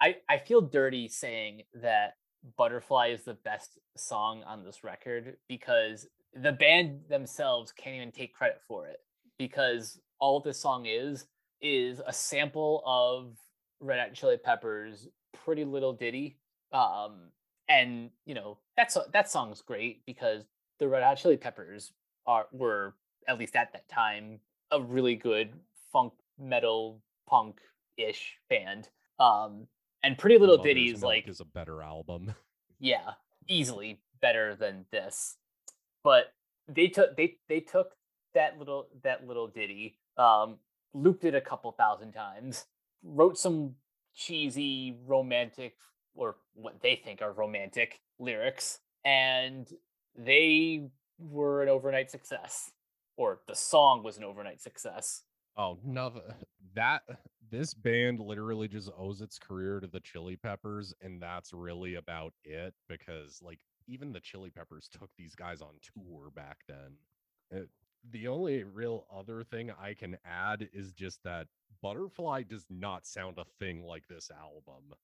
I 0.00 0.16
I 0.28 0.38
feel 0.38 0.60
dirty 0.60 1.08
saying 1.08 1.62
that 1.74 2.14
Butterfly 2.56 3.08
is 3.08 3.24
the 3.24 3.34
best 3.34 3.78
song 3.96 4.42
on 4.44 4.64
this 4.64 4.84
record 4.84 5.36
because 5.48 6.06
the 6.34 6.52
band 6.52 7.02
themselves 7.08 7.72
can't 7.72 7.96
even 7.96 8.12
take 8.12 8.34
credit 8.34 8.60
for 8.66 8.86
it 8.86 8.98
because 9.38 10.00
all 10.20 10.40
this 10.40 10.60
song 10.60 10.86
is 10.86 11.26
is 11.60 12.00
a 12.06 12.12
sample 12.12 12.82
of 12.86 13.36
Red 13.80 13.98
Hot 14.00 14.14
Chili 14.14 14.36
Peppers' 14.36 15.08
"Pretty 15.44 15.64
Little 15.64 15.92
Ditty," 15.92 16.38
um, 16.72 17.30
and 17.68 18.10
you 18.24 18.34
know 18.34 18.58
that's 18.76 18.96
that 19.12 19.28
song's 19.28 19.62
great 19.62 20.04
because 20.06 20.44
the 20.78 20.88
Red 20.88 21.02
Hot 21.02 21.16
Chili 21.18 21.36
Peppers 21.36 21.92
are 22.26 22.46
were 22.52 22.94
at 23.26 23.38
least 23.38 23.56
at 23.56 23.72
that 23.72 23.88
time 23.88 24.40
a 24.70 24.80
really 24.80 25.14
good 25.16 25.54
funk 25.92 26.12
metal 26.38 27.02
punk 27.28 27.60
ish 27.96 28.36
band. 28.48 28.88
Um, 29.18 29.66
and 30.02 30.16
Pretty 30.18 30.38
Little 30.38 30.58
Mother's 30.58 30.92
is 30.92 31.02
like 31.02 31.28
is 31.28 31.40
a 31.40 31.44
better 31.44 31.82
album. 31.82 32.34
Yeah, 32.80 33.14
easily 33.48 33.98
better 34.20 34.54
than 34.54 34.84
this. 34.92 35.36
But 36.04 36.32
they 36.68 36.86
took 36.86 37.16
they 37.16 37.38
they 37.48 37.58
took 37.58 37.96
that 38.34 38.56
little 38.56 38.86
that 39.02 39.26
little 39.26 39.48
ditty, 39.48 39.98
um, 40.16 40.58
looped 40.94 41.24
it 41.24 41.34
a 41.34 41.40
couple 41.40 41.72
thousand 41.72 42.12
times, 42.12 42.66
wrote 43.02 43.36
some 43.36 43.74
cheesy 44.14 44.96
romantic 45.06 45.74
or 46.14 46.36
what 46.54 46.80
they 46.82 46.94
think 46.94 47.20
are 47.20 47.32
romantic 47.32 48.00
lyrics, 48.20 48.78
and 49.04 49.68
they 50.16 50.88
were 51.18 51.62
an 51.62 51.68
overnight 51.68 52.12
success. 52.12 52.70
Or 53.16 53.40
the 53.48 53.56
song 53.56 54.04
was 54.04 54.18
an 54.18 54.24
overnight 54.24 54.60
success. 54.60 55.22
Oh 55.56 55.78
no, 55.84 56.12
that 56.74 57.02
this 57.50 57.74
band 57.74 58.20
literally 58.20 58.68
just 58.68 58.90
owes 58.96 59.20
its 59.20 59.38
career 59.38 59.80
to 59.80 59.86
the 59.86 60.00
Chili 60.00 60.36
Peppers, 60.36 60.94
and 61.00 61.20
that's 61.20 61.52
really 61.52 61.96
about 61.96 62.32
it. 62.44 62.74
Because 62.88 63.40
like 63.42 63.60
even 63.86 64.12
the 64.12 64.20
Chili 64.20 64.50
Peppers 64.50 64.88
took 64.88 65.10
these 65.16 65.34
guys 65.34 65.60
on 65.60 65.74
tour 65.82 66.30
back 66.34 66.58
then. 66.68 66.96
It, 67.50 67.62
eh, 67.62 67.66
the 68.10 68.28
only 68.28 68.62
real 68.62 69.06
other 69.14 69.42
thing 69.42 69.72
I 69.80 69.92
can 69.92 70.16
add 70.24 70.68
is 70.72 70.92
just 70.92 71.22
that 71.24 71.48
Butterfly 71.82 72.44
does 72.44 72.64
not 72.70 73.06
sound 73.06 73.38
a 73.38 73.44
thing 73.58 73.82
like 73.82 74.06
this 74.08 74.30
album. 74.30 74.94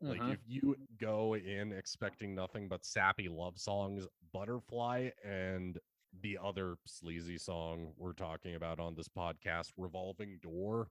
Like 0.00 0.20
mm-hmm. 0.20 0.32
if 0.32 0.38
you 0.46 0.76
go 1.00 1.34
in 1.34 1.72
expecting 1.72 2.34
nothing 2.34 2.68
but 2.68 2.84
sappy 2.84 3.28
love 3.28 3.58
songs, 3.58 4.06
Butterfly 4.32 5.10
and 5.24 5.78
the 6.22 6.38
other 6.42 6.76
sleazy 6.86 7.36
song 7.36 7.92
we're 7.96 8.12
talking 8.12 8.54
about 8.54 8.78
on 8.78 8.94
this 8.94 9.08
podcast, 9.08 9.72
Revolving 9.76 10.38
Door. 10.42 10.88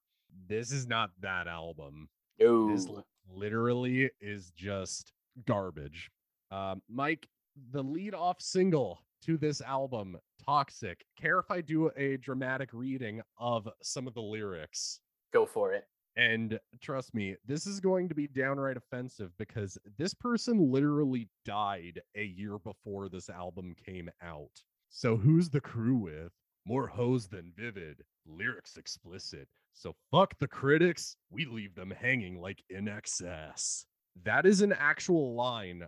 This 0.47 0.71
is 0.71 0.87
not 0.87 1.11
that 1.21 1.47
album. 1.47 2.09
No. 2.39 2.71
This 2.71 2.87
literally 3.29 4.09
is 4.21 4.51
just 4.55 5.11
garbage. 5.45 6.09
Um, 6.51 6.81
Mike, 6.89 7.27
the 7.71 7.83
lead 7.83 8.13
off 8.13 8.41
single 8.41 8.99
to 9.23 9.37
this 9.37 9.61
album, 9.61 10.17
Toxic. 10.45 11.05
Care 11.19 11.39
if 11.39 11.51
I 11.51 11.61
do 11.61 11.91
a 11.97 12.17
dramatic 12.17 12.69
reading 12.71 13.21
of 13.37 13.67
some 13.81 14.07
of 14.07 14.13
the 14.13 14.21
lyrics? 14.21 15.01
Go 15.33 15.45
for 15.45 15.73
it. 15.73 15.87
And 16.15 16.59
trust 16.81 17.13
me, 17.13 17.35
this 17.45 17.67
is 17.67 17.79
going 17.79 18.09
to 18.09 18.15
be 18.15 18.27
downright 18.27 18.77
offensive 18.77 19.31
because 19.37 19.77
this 19.97 20.13
person 20.13 20.71
literally 20.71 21.29
died 21.45 22.01
a 22.15 22.23
year 22.23 22.57
before 22.57 23.07
this 23.07 23.29
album 23.29 23.75
came 23.85 24.09
out. 24.23 24.63
So 24.89 25.17
who's 25.17 25.49
the 25.49 25.61
crew 25.61 25.95
with? 25.95 26.31
More 26.65 26.87
hoes 26.87 27.27
than 27.27 27.53
vivid, 27.55 28.03
lyrics 28.25 28.77
explicit. 28.77 29.47
So 29.77 29.93
fuck 30.09 30.33
the 30.39 30.47
critics, 30.47 31.15
we 31.29 31.45
leave 31.45 31.75
them 31.75 31.91
hanging 31.91 32.41
like 32.41 32.63
INXS. 32.73 33.85
That 34.23 34.47
is 34.47 34.61
an 34.61 34.73
actual 34.73 35.35
line 35.35 35.83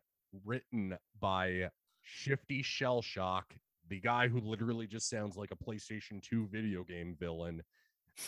written 0.46 0.96
by 1.20 1.70
Shifty 2.04 2.62
Shellshock, 2.62 3.46
the 3.88 4.00
guy 4.00 4.28
who 4.28 4.42
literally 4.42 4.86
just 4.86 5.10
sounds 5.10 5.36
like 5.36 5.50
a 5.52 5.56
PlayStation 5.56 6.22
2 6.22 6.50
video 6.52 6.84
game 6.84 7.16
villain, 7.20 7.64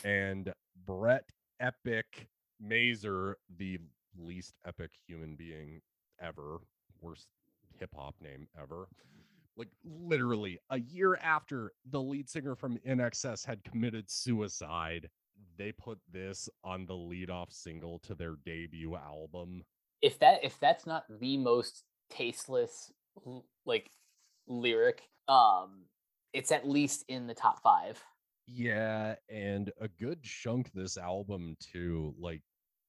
and 0.03 0.51
Bret 0.87 1.29
Epic 1.59 2.27
Mazur, 2.59 3.37
the 3.55 3.77
least 4.17 4.55
epic 4.65 4.89
human 5.05 5.35
being 5.35 5.79
ever, 6.19 6.57
worst 7.01 7.27
hip 7.79 7.91
hop 7.95 8.15
name 8.19 8.47
ever 8.59 8.87
like 9.57 9.67
literally 9.83 10.57
a 10.69 10.79
year 10.79 11.15
after 11.17 11.71
the 11.89 12.01
lead 12.01 12.29
singer 12.29 12.55
from 12.55 12.77
INXS 12.87 13.45
had 13.45 13.63
committed 13.63 14.09
suicide, 14.09 15.09
they 15.57 15.71
put 15.71 15.99
this 16.11 16.49
on 16.63 16.85
the 16.85 16.95
lead 16.95 17.29
off 17.29 17.51
single 17.51 17.99
to 17.99 18.15
their 18.15 18.35
debut 18.45 18.95
album. 18.95 19.63
If 20.01 20.19
that 20.19 20.43
if 20.43 20.59
that's 20.59 20.85
not 20.85 21.05
the 21.19 21.37
most 21.37 21.83
tasteless 22.09 22.91
like 23.65 23.91
lyric, 24.47 25.03
um 25.27 25.83
it's 26.33 26.51
at 26.51 26.67
least 26.67 27.03
in 27.09 27.27
the 27.27 27.33
top 27.33 27.61
5. 27.61 28.01
Yeah, 28.47 29.15
and 29.29 29.71
a 29.79 29.87
good 29.87 30.23
chunk 30.23 30.71
this 30.73 30.97
album 30.97 31.55
too. 31.59 32.15
Like 32.17 32.41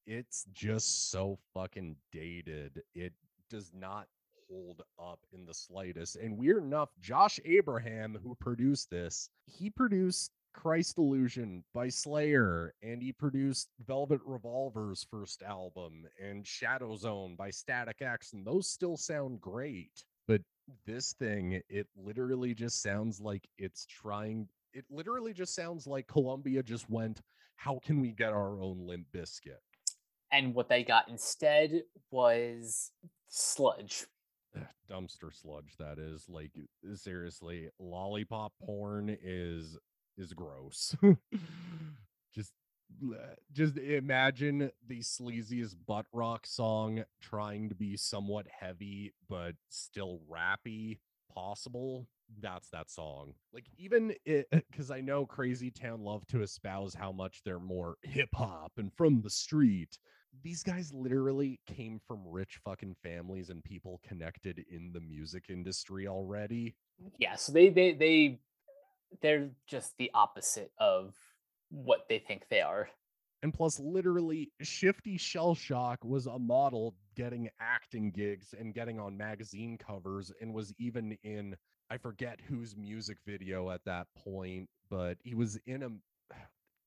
it's 0.07 0.45
just 0.53 1.11
so 1.11 1.39
fucking 1.55 1.97
dated. 2.13 2.83
It 2.95 3.13
does 3.51 3.71
not 3.75 4.07
hold 4.49 4.83
up 4.99 5.21
in 5.33 5.47
the 5.47 5.55
slightest. 5.55 6.17
And 6.17 6.37
weird 6.37 6.63
enough, 6.63 6.91
Josh 7.01 7.39
Abraham, 7.45 8.19
who 8.23 8.35
produced 8.35 8.91
this, 8.91 9.29
he 9.47 9.71
produced 9.71 10.31
Christ 10.53 10.99
Illusion 10.99 11.65
by 11.75 11.89
Slayer, 11.89 12.75
and 12.83 13.03
he 13.03 13.13
produced 13.13 13.69
Velvet 13.87 14.21
Revolver's 14.25 15.07
first 15.11 15.43
album 15.43 16.05
and 16.23 16.47
Shadow 16.47 16.97
Zone 16.97 17.35
by 17.37 17.51
Static 17.51 18.03
X, 18.03 18.33
and 18.33 18.47
those 18.47 18.69
still 18.69 18.97
sound 18.97 19.41
great. 19.41 20.05
But 20.29 20.43
this 20.87 21.15
thing, 21.15 21.61
it 21.69 21.87
literally 21.97 22.55
just 22.55 22.83
sounds 22.83 23.21
like 23.21 23.49
it's 23.59 23.87
trying, 23.87 24.49
it 24.73 24.85
literally 24.91 25.33
just 25.33 25.55
sounds 25.55 25.87
like 25.87 26.07
Columbia 26.07 26.63
just 26.63 26.89
went, 26.89 27.21
How 27.57 27.81
can 27.85 28.01
we 28.01 28.13
get 28.13 28.33
our 28.33 28.61
own 28.61 28.87
Limp 28.87 29.07
Bizkit? 29.15 29.61
And 30.31 30.55
what 30.55 30.69
they 30.69 30.83
got 30.85 31.09
instead 31.09 31.83
was 32.11 32.93
sludge 33.29 34.07
eh, 34.57 34.61
dumpster 34.91 35.33
sludge 35.33 35.77
that 35.79 35.99
is 35.99 36.27
like 36.29 36.53
seriously 36.95 37.69
lollipop 37.79 38.53
porn 38.65 39.17
is 39.23 39.79
is 40.17 40.33
gross. 40.33 40.97
Mm-hmm. 41.05 41.91
Just 42.35 42.53
just 43.53 43.77
imagine 43.79 44.71
the 44.87 45.01
sleaziest 45.01 45.77
butt 45.87 46.07
rock 46.13 46.47
song 46.47 47.05
trying 47.21 47.69
to 47.69 47.75
be 47.75 47.97
somewhat 47.97 48.47
heavy 48.59 49.13
but 49.29 49.55
still 49.69 50.21
rappy 50.31 50.99
possible. 51.33 52.07
That's 52.41 52.69
that 52.71 52.91
song. 52.91 53.35
Like 53.53 53.67
even 53.77 54.15
it 54.25 54.47
because 54.71 54.91
i 54.91 55.01
know 55.01 55.27
crazy 55.27 55.71
town 55.71 56.03
love 56.03 56.27
to 56.29 56.43
espouse 56.43 56.95
how 56.95 57.13
much 57.13 57.43
they're 57.45 57.59
more 57.59 57.97
hip-hop 58.03 58.73
and 58.77 58.93
from 58.95 59.21
the 59.21 59.31
street. 59.31 59.99
These 60.43 60.63
guys 60.63 60.93
literally 60.95 61.61
came 61.67 62.01
from 62.07 62.27
rich 62.27 62.59
fucking 62.65 62.97
families 63.03 63.51
and 63.51 63.63
people 63.63 64.01
connected 64.07 64.65
in 64.71 64.93
the 64.93 65.01
music 65.01 65.45
industry 65.51 66.09
already. 66.09 66.75
Yeah, 67.19 67.37
so 67.37 67.53
they 67.53 67.69
they 67.69 67.93
they 67.93 68.41
they're 69.21 69.51
just 69.67 69.97
the 69.99 70.11
opposite 70.15 70.73
of 70.79 71.15
what 71.71 72.07
they 72.09 72.19
think 72.19 72.45
they 72.49 72.61
are. 72.61 72.89
And 73.43 73.53
plus, 73.53 73.81
literally, 73.81 74.53
Shifty 74.63 75.19
Shellshock 75.19 75.97
was 76.05 76.27
a 76.27 76.39
model 76.39 76.95
getting 77.17 77.49
acting 77.61 78.13
gigs 78.13 78.55
and 78.59 78.73
getting 78.73 79.01
on 79.01 79.17
magazine 79.17 79.77
covers 79.77 80.31
and 80.41 80.55
was 80.55 80.73
even 80.79 81.19
in, 81.25 81.57
I 81.91 81.97
forget 81.97 82.41
whose 82.49 82.77
music 82.77 83.19
video 83.27 83.71
at 83.71 83.85
that 83.85 84.07
point, 84.17 84.69
but 84.89 85.19
he 85.25 85.35
was 85.35 85.59
in 85.67 85.83
a 85.83 85.89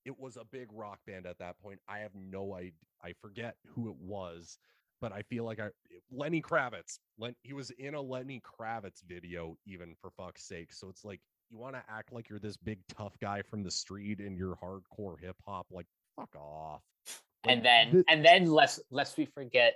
it 0.05 0.19
was 0.19 0.37
a 0.37 0.45
big 0.45 0.67
rock 0.71 0.99
band 1.07 1.25
at 1.25 1.39
that 1.39 1.59
point. 1.59 1.79
I 1.89 1.99
have 1.99 2.13
no 2.13 2.55
idea. 2.55 2.71
I 3.03 3.13
forget 3.21 3.55
who 3.65 3.89
it 3.89 3.95
was, 3.99 4.59
but 5.01 5.11
I 5.11 5.23
feel 5.23 5.43
like 5.43 5.59
I 5.59 5.69
Lenny 6.11 6.41
Kravitz. 6.41 6.99
Len, 7.17 7.35
he 7.41 7.53
was 7.53 7.71
in 7.71 7.95
a 7.95 8.01
Lenny 8.01 8.41
Kravitz 8.41 9.03
video, 9.05 9.57
even 9.65 9.95
for 9.99 10.11
fuck's 10.11 10.47
sake. 10.47 10.71
So 10.71 10.89
it's 10.89 11.03
like 11.03 11.21
you 11.49 11.57
want 11.57 11.75
to 11.75 11.83
act 11.89 12.11
like 12.11 12.29
you're 12.29 12.39
this 12.39 12.57
big 12.57 12.79
tough 12.87 13.17
guy 13.21 13.41
from 13.41 13.63
the 13.63 13.71
street 13.71 14.19
and 14.19 14.37
you're 14.37 14.55
hardcore 14.55 15.19
hip 15.19 15.35
hop. 15.45 15.67
Like 15.71 15.87
fuck 16.15 16.35
off. 16.35 16.81
Like, 17.45 17.57
and 17.57 17.65
then 17.65 18.03
and 18.09 18.25
then 18.25 18.45
lest 18.45 18.81
lest 18.91 19.17
we 19.17 19.25
forget 19.25 19.75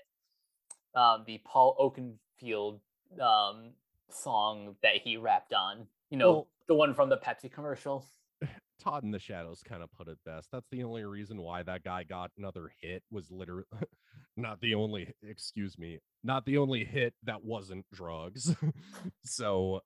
um, 0.95 1.23
the 1.25 1.39
Paul 1.45 1.75
Oakenfold 1.79 2.79
um, 3.21 3.71
song 4.09 4.75
that 4.81 4.95
he 5.03 5.17
rapped 5.17 5.53
on. 5.53 5.87
You 6.09 6.17
know, 6.17 6.31
well, 6.31 6.47
the 6.67 6.75
one 6.75 6.93
from 6.93 7.09
the 7.09 7.17
Pepsi 7.17 7.51
commercial 7.51 8.05
Todd 8.79 9.03
in 9.03 9.11
the 9.11 9.19
Shadows 9.19 9.61
kind 9.63 9.83
of 9.83 9.91
put 9.91 10.07
it 10.07 10.17
best. 10.25 10.49
That's 10.51 10.67
the 10.71 10.83
only 10.83 11.03
reason 11.03 11.41
why 11.41 11.63
that 11.63 11.83
guy 11.83 12.03
got 12.03 12.31
another 12.37 12.71
hit 12.81 13.03
was 13.11 13.29
literally 13.31 13.65
not 14.37 14.59
the 14.61 14.75
only, 14.75 15.13
excuse 15.21 15.77
me, 15.77 15.99
not 16.23 16.45
the 16.45 16.57
only 16.57 16.85
hit 16.85 17.13
that 17.23 17.43
wasn't 17.43 17.85
drugs. 17.93 18.55
so, 19.23 19.81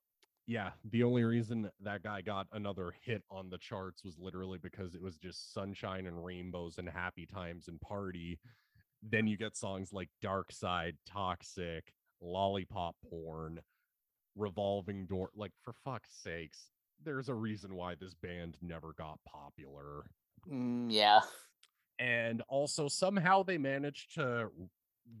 yeah, 0.46 0.70
the 0.90 1.02
only 1.02 1.24
reason 1.24 1.70
that 1.80 2.02
guy 2.02 2.20
got 2.20 2.46
another 2.52 2.92
hit 3.02 3.22
on 3.30 3.48
the 3.48 3.58
charts 3.58 4.04
was 4.04 4.18
literally 4.18 4.58
because 4.58 4.94
it 4.94 5.00
was 5.00 5.16
just 5.16 5.54
sunshine 5.54 6.06
and 6.06 6.24
rainbows 6.24 6.78
and 6.78 6.88
happy 6.88 7.26
times 7.26 7.68
and 7.68 7.80
party. 7.80 8.38
Then 9.02 9.26
you 9.26 9.36
get 9.36 9.56
songs 9.56 9.92
like 9.92 10.08
Dark 10.20 10.52
Side, 10.52 10.96
Toxic, 11.06 11.92
Lollipop 12.20 12.96
Porn, 13.08 13.60
Revolving 14.36 15.06
Door. 15.06 15.30
Like, 15.34 15.52
for 15.62 15.74
fuck's 15.84 16.10
sakes, 16.22 16.70
there's 17.02 17.28
a 17.28 17.34
reason 17.34 17.74
why 17.74 17.94
this 17.94 18.14
band 18.14 18.56
never 18.60 18.92
got 18.98 19.18
popular. 19.26 20.04
Mm, 20.50 20.86
yeah. 20.90 21.20
And 21.98 22.42
also, 22.48 22.88
somehow 22.88 23.42
they 23.42 23.58
managed 23.58 24.14
to 24.14 24.48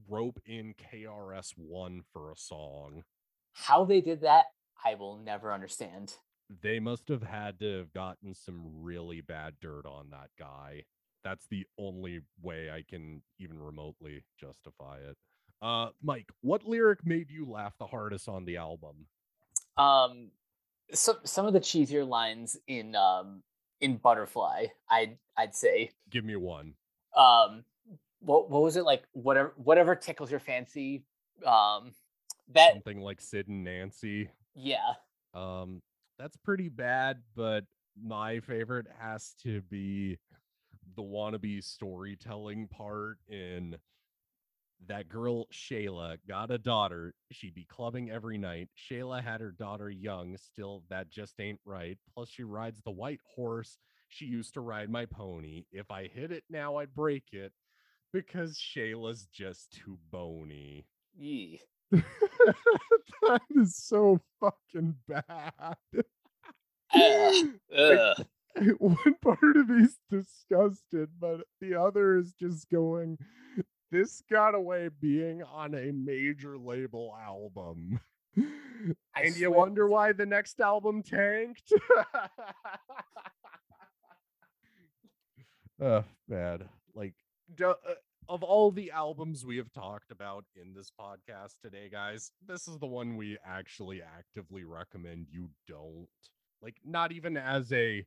rope 0.08 0.40
in 0.46 0.74
KRS-One 0.74 2.02
for 2.12 2.30
a 2.32 2.36
song. 2.36 3.04
How 3.52 3.84
they 3.84 4.00
did 4.00 4.22
that, 4.22 4.46
I 4.84 4.94
will 4.94 5.16
never 5.16 5.52
understand. 5.52 6.14
They 6.62 6.78
must 6.78 7.08
have 7.08 7.22
had 7.22 7.58
to 7.60 7.78
have 7.78 7.92
gotten 7.92 8.34
some 8.34 8.62
really 8.80 9.20
bad 9.20 9.54
dirt 9.60 9.86
on 9.86 10.10
that 10.10 10.30
guy. 10.38 10.84
That's 11.22 11.46
the 11.46 11.66
only 11.78 12.20
way 12.42 12.70
I 12.70 12.84
can 12.88 13.22
even 13.38 13.58
remotely 13.58 14.24
justify 14.38 14.98
it. 14.98 15.16
Uh, 15.62 15.88
Mike, 16.02 16.30
what 16.42 16.64
lyric 16.64 17.06
made 17.06 17.30
you 17.30 17.46
laugh 17.46 17.72
the 17.78 17.86
hardest 17.86 18.28
on 18.28 18.44
the 18.44 18.58
album? 18.58 19.06
Um, 19.78 20.30
some 20.92 21.16
some 21.24 21.46
of 21.46 21.54
the 21.54 21.60
cheesier 21.60 22.06
lines 22.06 22.58
in 22.66 22.94
um 22.94 23.42
in 23.80 23.96
Butterfly, 23.96 24.66
I'd 24.90 25.16
I'd 25.36 25.54
say. 25.54 25.90
Give 26.10 26.24
me 26.24 26.36
one. 26.36 26.74
Um, 27.16 27.64
what 28.20 28.50
what 28.50 28.62
was 28.62 28.76
it 28.76 28.84
like? 28.84 29.04
Whatever 29.12 29.54
whatever 29.56 29.94
tickles 29.94 30.30
your 30.30 30.40
fancy. 30.40 31.04
Um, 31.44 31.94
that 32.52 32.72
something 32.72 33.00
like 33.00 33.20
Sid 33.20 33.48
and 33.48 33.64
Nancy. 33.64 34.28
Yeah. 34.54 34.94
Um, 35.34 35.82
that's 36.18 36.36
pretty 36.36 36.68
bad, 36.68 37.18
but 37.34 37.64
my 38.00 38.40
favorite 38.40 38.86
has 38.98 39.34
to 39.42 39.62
be 39.62 40.18
the 40.96 41.02
wannabe 41.02 41.62
storytelling 41.62 42.68
part 42.68 43.18
in 43.28 43.76
that 44.86 45.08
girl 45.08 45.46
Shayla 45.52 46.18
got 46.28 46.50
a 46.50 46.58
daughter. 46.58 47.14
She'd 47.32 47.54
be 47.54 47.64
clubbing 47.64 48.10
every 48.10 48.38
night. 48.38 48.68
Shayla 48.76 49.22
had 49.22 49.40
her 49.40 49.52
daughter 49.52 49.90
young. 49.90 50.36
Still, 50.36 50.82
that 50.90 51.10
just 51.10 51.40
ain't 51.40 51.60
right. 51.64 51.98
Plus, 52.14 52.28
she 52.28 52.42
rides 52.42 52.80
the 52.84 52.90
white 52.90 53.20
horse. 53.34 53.78
She 54.08 54.26
used 54.26 54.54
to 54.54 54.60
ride 54.60 54.90
my 54.90 55.06
pony. 55.06 55.64
If 55.72 55.90
I 55.90 56.06
hit 56.06 56.30
it 56.30 56.44
now, 56.50 56.76
I'd 56.76 56.94
break 56.94 57.24
it 57.32 57.52
because 58.12 58.58
Shayla's 58.58 59.26
just 59.32 59.72
too 59.72 59.98
bony. 60.10 60.86
Yee. 61.16 61.60
that 63.22 63.40
is 63.56 63.76
so 63.76 64.20
fucking 64.40 64.96
bad. 65.08 65.76
Uh, 66.96 67.32
uh. 67.76 68.14
One 68.78 68.96
part 69.20 69.56
of 69.56 69.68
me's 69.68 69.98
disgusted, 70.08 71.08
but 71.18 71.40
the 71.60 71.74
other 71.74 72.16
is 72.18 72.34
just 72.34 72.70
going, 72.70 73.18
this 73.90 74.22
got 74.30 74.54
away 74.54 74.90
being 75.00 75.42
on 75.42 75.74
a 75.74 75.90
major 75.90 76.56
label 76.56 77.16
album. 77.20 77.98
and 78.36 79.36
you 79.36 79.50
wonder 79.50 79.88
why 79.88 80.12
the 80.12 80.26
next 80.26 80.60
album 80.60 81.02
tanked? 81.02 81.72
oh, 85.82 86.04
bad. 86.28 86.68
Like, 86.94 87.14
do, 87.56 87.70
uh, 87.70 87.94
of 88.28 88.42
all 88.42 88.70
the 88.70 88.90
albums 88.90 89.44
we 89.44 89.56
have 89.56 89.72
talked 89.72 90.10
about 90.10 90.44
in 90.56 90.74
this 90.74 90.90
podcast 90.98 91.54
today, 91.62 91.88
guys, 91.90 92.32
this 92.46 92.68
is 92.68 92.78
the 92.78 92.86
one 92.86 93.16
we 93.16 93.38
actually 93.46 94.02
actively 94.02 94.64
recommend 94.64 95.26
you 95.30 95.50
don't. 95.68 96.08
Like, 96.62 96.76
not 96.84 97.12
even 97.12 97.36
as 97.36 97.72
a 97.72 98.04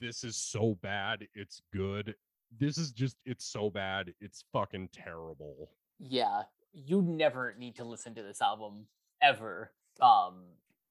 this 0.00 0.24
is 0.24 0.36
so 0.36 0.78
bad, 0.82 1.26
it's 1.34 1.62
good. 1.72 2.14
This 2.58 2.78
is 2.78 2.92
just 2.92 3.16
it's 3.24 3.44
so 3.44 3.70
bad 3.70 4.12
it's 4.20 4.44
fucking 4.52 4.90
terrible. 4.92 5.70
Yeah 5.98 6.42
you 6.72 7.02
never 7.02 7.54
need 7.58 7.76
to 7.76 7.84
listen 7.84 8.14
to 8.14 8.22
this 8.22 8.40
album 8.40 8.86
ever. 9.22 9.72
Um 10.00 10.44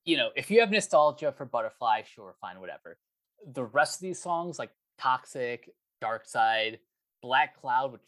you 0.05 0.17
know 0.17 0.29
if 0.35 0.49
you 0.49 0.61
have 0.61 0.71
nostalgia 0.71 1.31
for 1.31 1.45
butterfly 1.45 2.03
sure 2.03 2.35
fine 2.41 2.59
whatever. 2.59 2.97
The 3.45 3.63
rest 3.63 3.97
of 3.97 4.01
these 4.01 4.21
songs 4.21 4.57
like 4.57 4.71
toxic 4.97 5.69
dark 5.99 6.25
side 6.25 6.79
black 7.21 7.59
cloud 7.59 7.91
which 7.91 8.01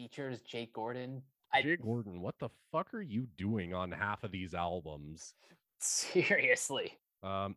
features 0.00 0.40
jake 0.40 0.72
gordon. 0.72 1.22
I, 1.52 1.60
jake 1.60 1.82
gordon 1.82 2.22
what 2.22 2.38
the 2.38 2.48
fuck 2.72 2.94
are 2.94 3.02
you 3.02 3.26
doing 3.36 3.74
on 3.74 3.92
half 3.92 4.24
of 4.24 4.30
these 4.30 4.54
albums? 4.54 5.34
Seriously. 5.78 6.92
Um 7.22 7.56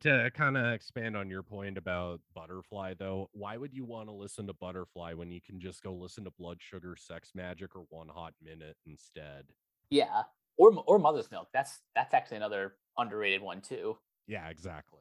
to 0.00 0.30
kind 0.34 0.56
of 0.56 0.72
expand 0.72 1.16
on 1.16 1.28
your 1.30 1.42
point 1.42 1.78
about 1.78 2.20
butterfly 2.34 2.94
though 2.96 3.28
why 3.32 3.56
would 3.56 3.74
you 3.74 3.84
want 3.84 4.08
to 4.08 4.12
listen 4.12 4.46
to 4.46 4.52
butterfly 4.52 5.14
when 5.14 5.32
you 5.32 5.40
can 5.40 5.58
just 5.58 5.82
go 5.82 5.92
listen 5.92 6.24
to 6.24 6.30
Blood 6.30 6.58
Sugar 6.60 6.94
Sex 6.96 7.32
Magik, 7.36 7.74
or 7.74 7.86
one 7.88 8.08
hot 8.08 8.34
minute 8.40 8.76
instead? 8.86 9.46
Yeah 9.90 10.22
or 10.58 10.72
or 10.86 10.98
mother's 11.00 11.30
milk. 11.32 11.48
That's 11.52 11.80
that's 11.96 12.14
actually 12.14 12.36
another 12.36 12.74
underrated 12.98 13.42
one 13.42 13.60
too. 13.62 13.96
Yeah 14.28 14.48
exactly 14.48 15.00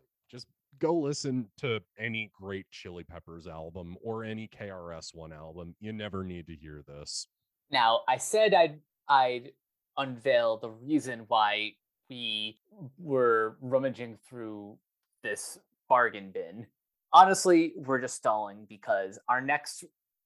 go 0.79 0.93
listen 0.93 1.47
to 1.57 1.79
any 1.97 2.31
great 2.39 2.65
chili 2.71 3.03
peppers 3.03 3.47
album 3.47 3.97
or 4.03 4.23
any 4.23 4.47
KRS-One 4.47 5.33
album 5.33 5.75
you 5.79 5.93
never 5.93 6.23
need 6.23 6.47
to 6.47 6.55
hear 6.55 6.83
this 6.87 7.27
now 7.71 8.01
i 8.07 8.17
said 8.17 8.53
i'd 8.53 8.79
i'd 9.09 9.51
unveil 9.97 10.57
the 10.57 10.69
reason 10.69 11.25
why 11.27 11.73
we 12.09 12.57
were 12.97 13.57
rummaging 13.61 14.17
through 14.27 14.77
this 15.23 15.59
bargain 15.87 16.31
bin. 16.31 16.65
Honestly, 17.11 17.73
we're 17.75 17.99
just 17.99 18.15
stalling 18.15 18.65
because 18.69 19.19
our 19.27 19.41
next 19.41 19.83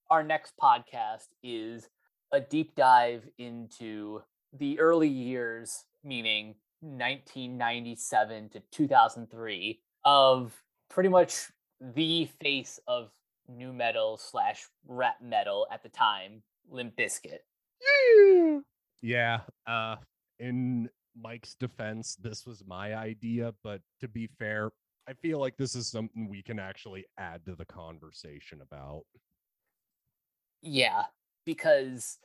our 0.09 0.21
next 0.21 0.53
podcast 0.61 1.27
is 1.41 1.89
a 2.31 2.39
deep 2.39 2.75
dive 2.75 3.27
into 3.37 4.21
the 4.57 4.79
early 4.79 5.07
years, 5.07 5.85
meaning 6.03 6.55
1997 6.81 8.49
to 8.49 8.59
2003, 8.71 9.81
of 10.05 10.53
pretty 10.89 11.09
much 11.09 11.51
the 11.95 12.29
face 12.41 12.79
of 12.87 13.09
nu 13.47 13.73
metal 13.73 14.17
slash 14.17 14.65
rap 14.87 15.17
metal 15.21 15.67
at 15.71 15.83
the 15.83 15.89
time, 15.89 16.41
Limp 16.69 16.95
Bizkit. 16.95 17.39
Yeah. 17.81 18.59
Yeah. 19.01 19.39
Uh, 19.67 19.97
in 20.39 20.89
Mike's 21.19 21.55
defense, 21.55 22.15
this 22.15 22.45
was 22.45 22.63
my 22.65 22.95
idea, 22.95 23.53
but 23.63 23.81
to 23.99 24.07
be 24.07 24.29
fair, 24.39 24.71
I 25.07 25.13
feel 25.13 25.39
like 25.39 25.57
this 25.57 25.75
is 25.75 25.89
something 25.89 26.29
we 26.29 26.41
can 26.41 26.59
actually 26.59 27.05
add 27.17 27.45
to 27.45 27.55
the 27.55 27.65
conversation 27.65 28.61
about. 28.61 29.03
Yeah, 30.61 31.03
because 31.45 32.17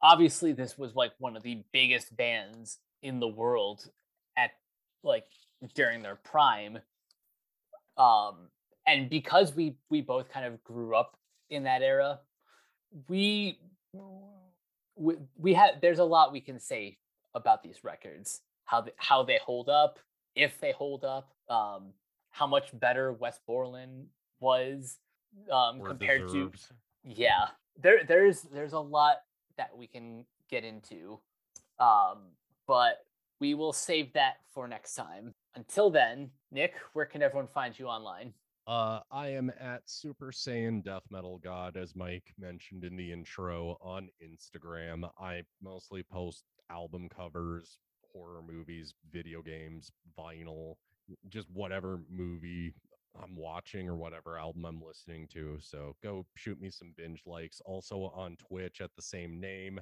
obviously 0.00 0.52
this 0.52 0.78
was 0.78 0.94
like 0.94 1.12
one 1.18 1.36
of 1.36 1.42
the 1.42 1.64
biggest 1.72 2.16
bands 2.16 2.78
in 3.02 3.18
the 3.18 3.28
world 3.28 3.90
at 4.36 4.52
like 5.02 5.26
during 5.74 6.02
their 6.02 6.16
prime. 6.16 6.78
Um 7.96 8.48
and 8.86 9.10
because 9.10 9.54
we 9.54 9.76
we 9.90 10.00
both 10.00 10.30
kind 10.30 10.46
of 10.46 10.62
grew 10.64 10.94
up 10.94 11.16
in 11.50 11.64
that 11.64 11.82
era, 11.82 12.20
we 13.08 13.58
we, 14.96 15.14
we 15.36 15.54
had 15.54 15.80
there's 15.80 15.98
a 15.98 16.04
lot 16.04 16.32
we 16.32 16.40
can 16.40 16.58
say 16.58 16.98
about 17.34 17.62
these 17.62 17.84
records, 17.84 18.40
how 18.64 18.80
they, 18.80 18.92
how 18.96 19.22
they 19.22 19.38
hold 19.44 19.68
up, 19.68 19.98
if 20.34 20.60
they 20.60 20.72
hold 20.72 21.04
up, 21.04 21.32
um, 21.48 21.92
how 22.30 22.46
much 22.46 22.70
better 22.78 23.12
Wes 23.12 23.38
Borland 23.46 24.06
was 24.40 24.98
um, 25.52 25.82
compared 25.82 26.26
deserves. 26.26 26.68
to 26.68 26.74
yeah. 27.04 27.48
There 27.80 28.04
there's 28.06 28.42
there's 28.42 28.72
a 28.72 28.80
lot 28.80 29.18
that 29.56 29.76
we 29.76 29.86
can 29.86 30.24
get 30.50 30.64
into, 30.64 31.20
um, 31.78 32.18
but 32.66 33.04
we 33.40 33.54
will 33.54 33.72
save 33.72 34.12
that 34.14 34.36
for 34.52 34.66
next 34.66 34.94
time. 34.94 35.34
Until 35.54 35.90
then, 35.90 36.30
Nick, 36.50 36.74
where 36.92 37.06
can 37.06 37.22
everyone 37.22 37.48
find 37.48 37.78
you 37.78 37.86
online? 37.86 38.32
Uh, 38.66 39.00
I 39.10 39.28
am 39.28 39.50
at 39.58 39.82
Super 39.86 40.26
Saiyan 40.26 40.84
Death 40.84 41.04
Metal 41.10 41.38
God, 41.38 41.76
as 41.76 41.96
Mike 41.96 42.34
mentioned 42.38 42.84
in 42.84 42.96
the 42.96 43.12
intro 43.12 43.78
on 43.80 44.08
Instagram. 44.22 45.08
I 45.18 45.42
mostly 45.62 46.02
post 46.02 46.44
album 46.70 47.08
covers, 47.08 47.78
horror 48.12 48.42
movies, 48.46 48.92
video 49.10 49.40
games, 49.40 49.90
vinyl, 50.18 50.74
just 51.30 51.48
whatever 51.50 52.00
movie 52.10 52.74
I'm 53.22 53.36
watching 53.36 53.88
or 53.88 53.96
whatever 53.96 54.38
album 54.38 54.66
I'm 54.66 54.82
listening 54.86 55.28
to. 55.32 55.56
So 55.60 55.96
go 56.02 56.26
shoot 56.34 56.60
me 56.60 56.70
some 56.70 56.92
binge 56.96 57.22
likes. 57.24 57.62
Also 57.64 58.12
on 58.14 58.36
Twitch 58.36 58.80
at 58.80 58.90
the 58.96 59.02
same 59.02 59.40
name. 59.40 59.80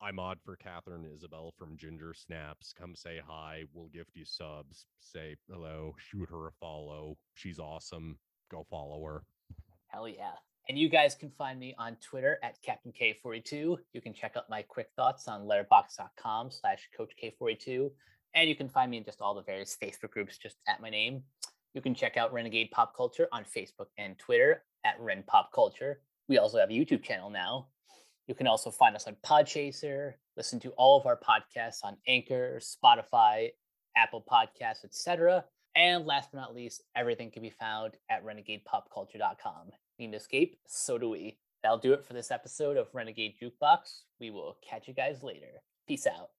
I'm 0.00 0.18
odd 0.18 0.38
for 0.44 0.56
Katharine 0.56 1.06
Isabelle 1.12 1.52
from 1.58 1.76
Ginger 1.76 2.12
Snaps. 2.14 2.74
Come 2.78 2.94
say 2.94 3.20
hi. 3.26 3.64
We'll 3.72 3.88
gift 3.88 4.10
you 4.14 4.24
subs. 4.24 4.84
Say 4.98 5.36
hello. 5.50 5.94
Shoot 5.98 6.28
her 6.30 6.48
a 6.48 6.52
follow. 6.60 7.16
She's 7.34 7.58
awesome. 7.58 8.18
go 8.50 8.66
follow 8.70 9.02
her. 9.04 9.22
Hell 9.88 10.08
yeah. 10.08 10.32
And 10.68 10.78
you 10.78 10.88
guys 10.88 11.14
can 11.14 11.30
find 11.30 11.58
me 11.58 11.74
on 11.78 11.96
Twitter 12.02 12.38
at 12.42 12.60
Captain 12.60 12.92
K42. 12.92 13.76
You 13.92 14.00
can 14.00 14.12
check 14.12 14.36
out 14.36 14.50
my 14.50 14.62
quick 14.62 14.88
thoughts 14.96 15.28
on 15.28 15.46
letterboxd.com 15.46 16.50
slash 16.50 16.88
Coach 16.96 17.12
K42. 17.22 17.90
And 18.34 18.48
you 18.48 18.56
can 18.56 18.68
find 18.68 18.90
me 18.90 18.98
in 18.98 19.04
just 19.04 19.22
all 19.22 19.34
the 19.34 19.42
various 19.42 19.76
Facebook 19.82 20.10
groups 20.10 20.36
just 20.36 20.56
at 20.68 20.82
my 20.82 20.90
name. 20.90 21.22
You 21.72 21.80
can 21.80 21.94
check 21.94 22.16
out 22.16 22.32
Renegade 22.32 22.70
Pop 22.70 22.96
Culture 22.96 23.28
on 23.32 23.44
Facebook 23.44 23.86
and 23.96 24.18
Twitter 24.18 24.64
at 24.84 25.00
Ren 25.00 25.22
Pop 25.26 25.50
Culture. 25.54 26.00
We 26.28 26.38
also 26.38 26.58
have 26.58 26.70
a 26.70 26.72
YouTube 26.72 27.02
channel 27.02 27.30
now. 27.30 27.68
You 28.26 28.34
can 28.34 28.46
also 28.46 28.70
find 28.70 28.96
us 28.96 29.06
on 29.06 29.16
Podchaser, 29.24 30.14
listen 30.36 30.58
to 30.60 30.70
all 30.70 30.98
of 30.98 31.06
our 31.06 31.18
podcasts 31.18 31.84
on 31.84 31.96
Anchor, 32.08 32.60
Spotify, 32.60 33.50
Apple 33.96 34.24
Podcasts, 34.28 34.84
etc. 34.84 35.44
And 35.76 36.06
last 36.06 36.30
but 36.32 36.38
not 36.38 36.54
least, 36.54 36.82
everything 36.96 37.30
can 37.30 37.42
be 37.42 37.50
found 37.50 37.94
at 38.10 38.24
renegadepopculture.com. 38.24 39.70
Need 39.98 40.10
to 40.10 40.16
escape? 40.16 40.58
So 40.66 40.98
do 40.98 41.10
we. 41.10 41.38
That'll 41.62 41.78
do 41.78 41.92
it 41.92 42.04
for 42.04 42.14
this 42.14 42.30
episode 42.30 42.76
of 42.76 42.88
Renegade 42.92 43.34
Jukebox. 43.40 44.02
We 44.20 44.30
will 44.30 44.56
catch 44.68 44.88
you 44.88 44.94
guys 44.94 45.22
later. 45.22 45.62
Peace 45.86 46.06
out. 46.06 46.30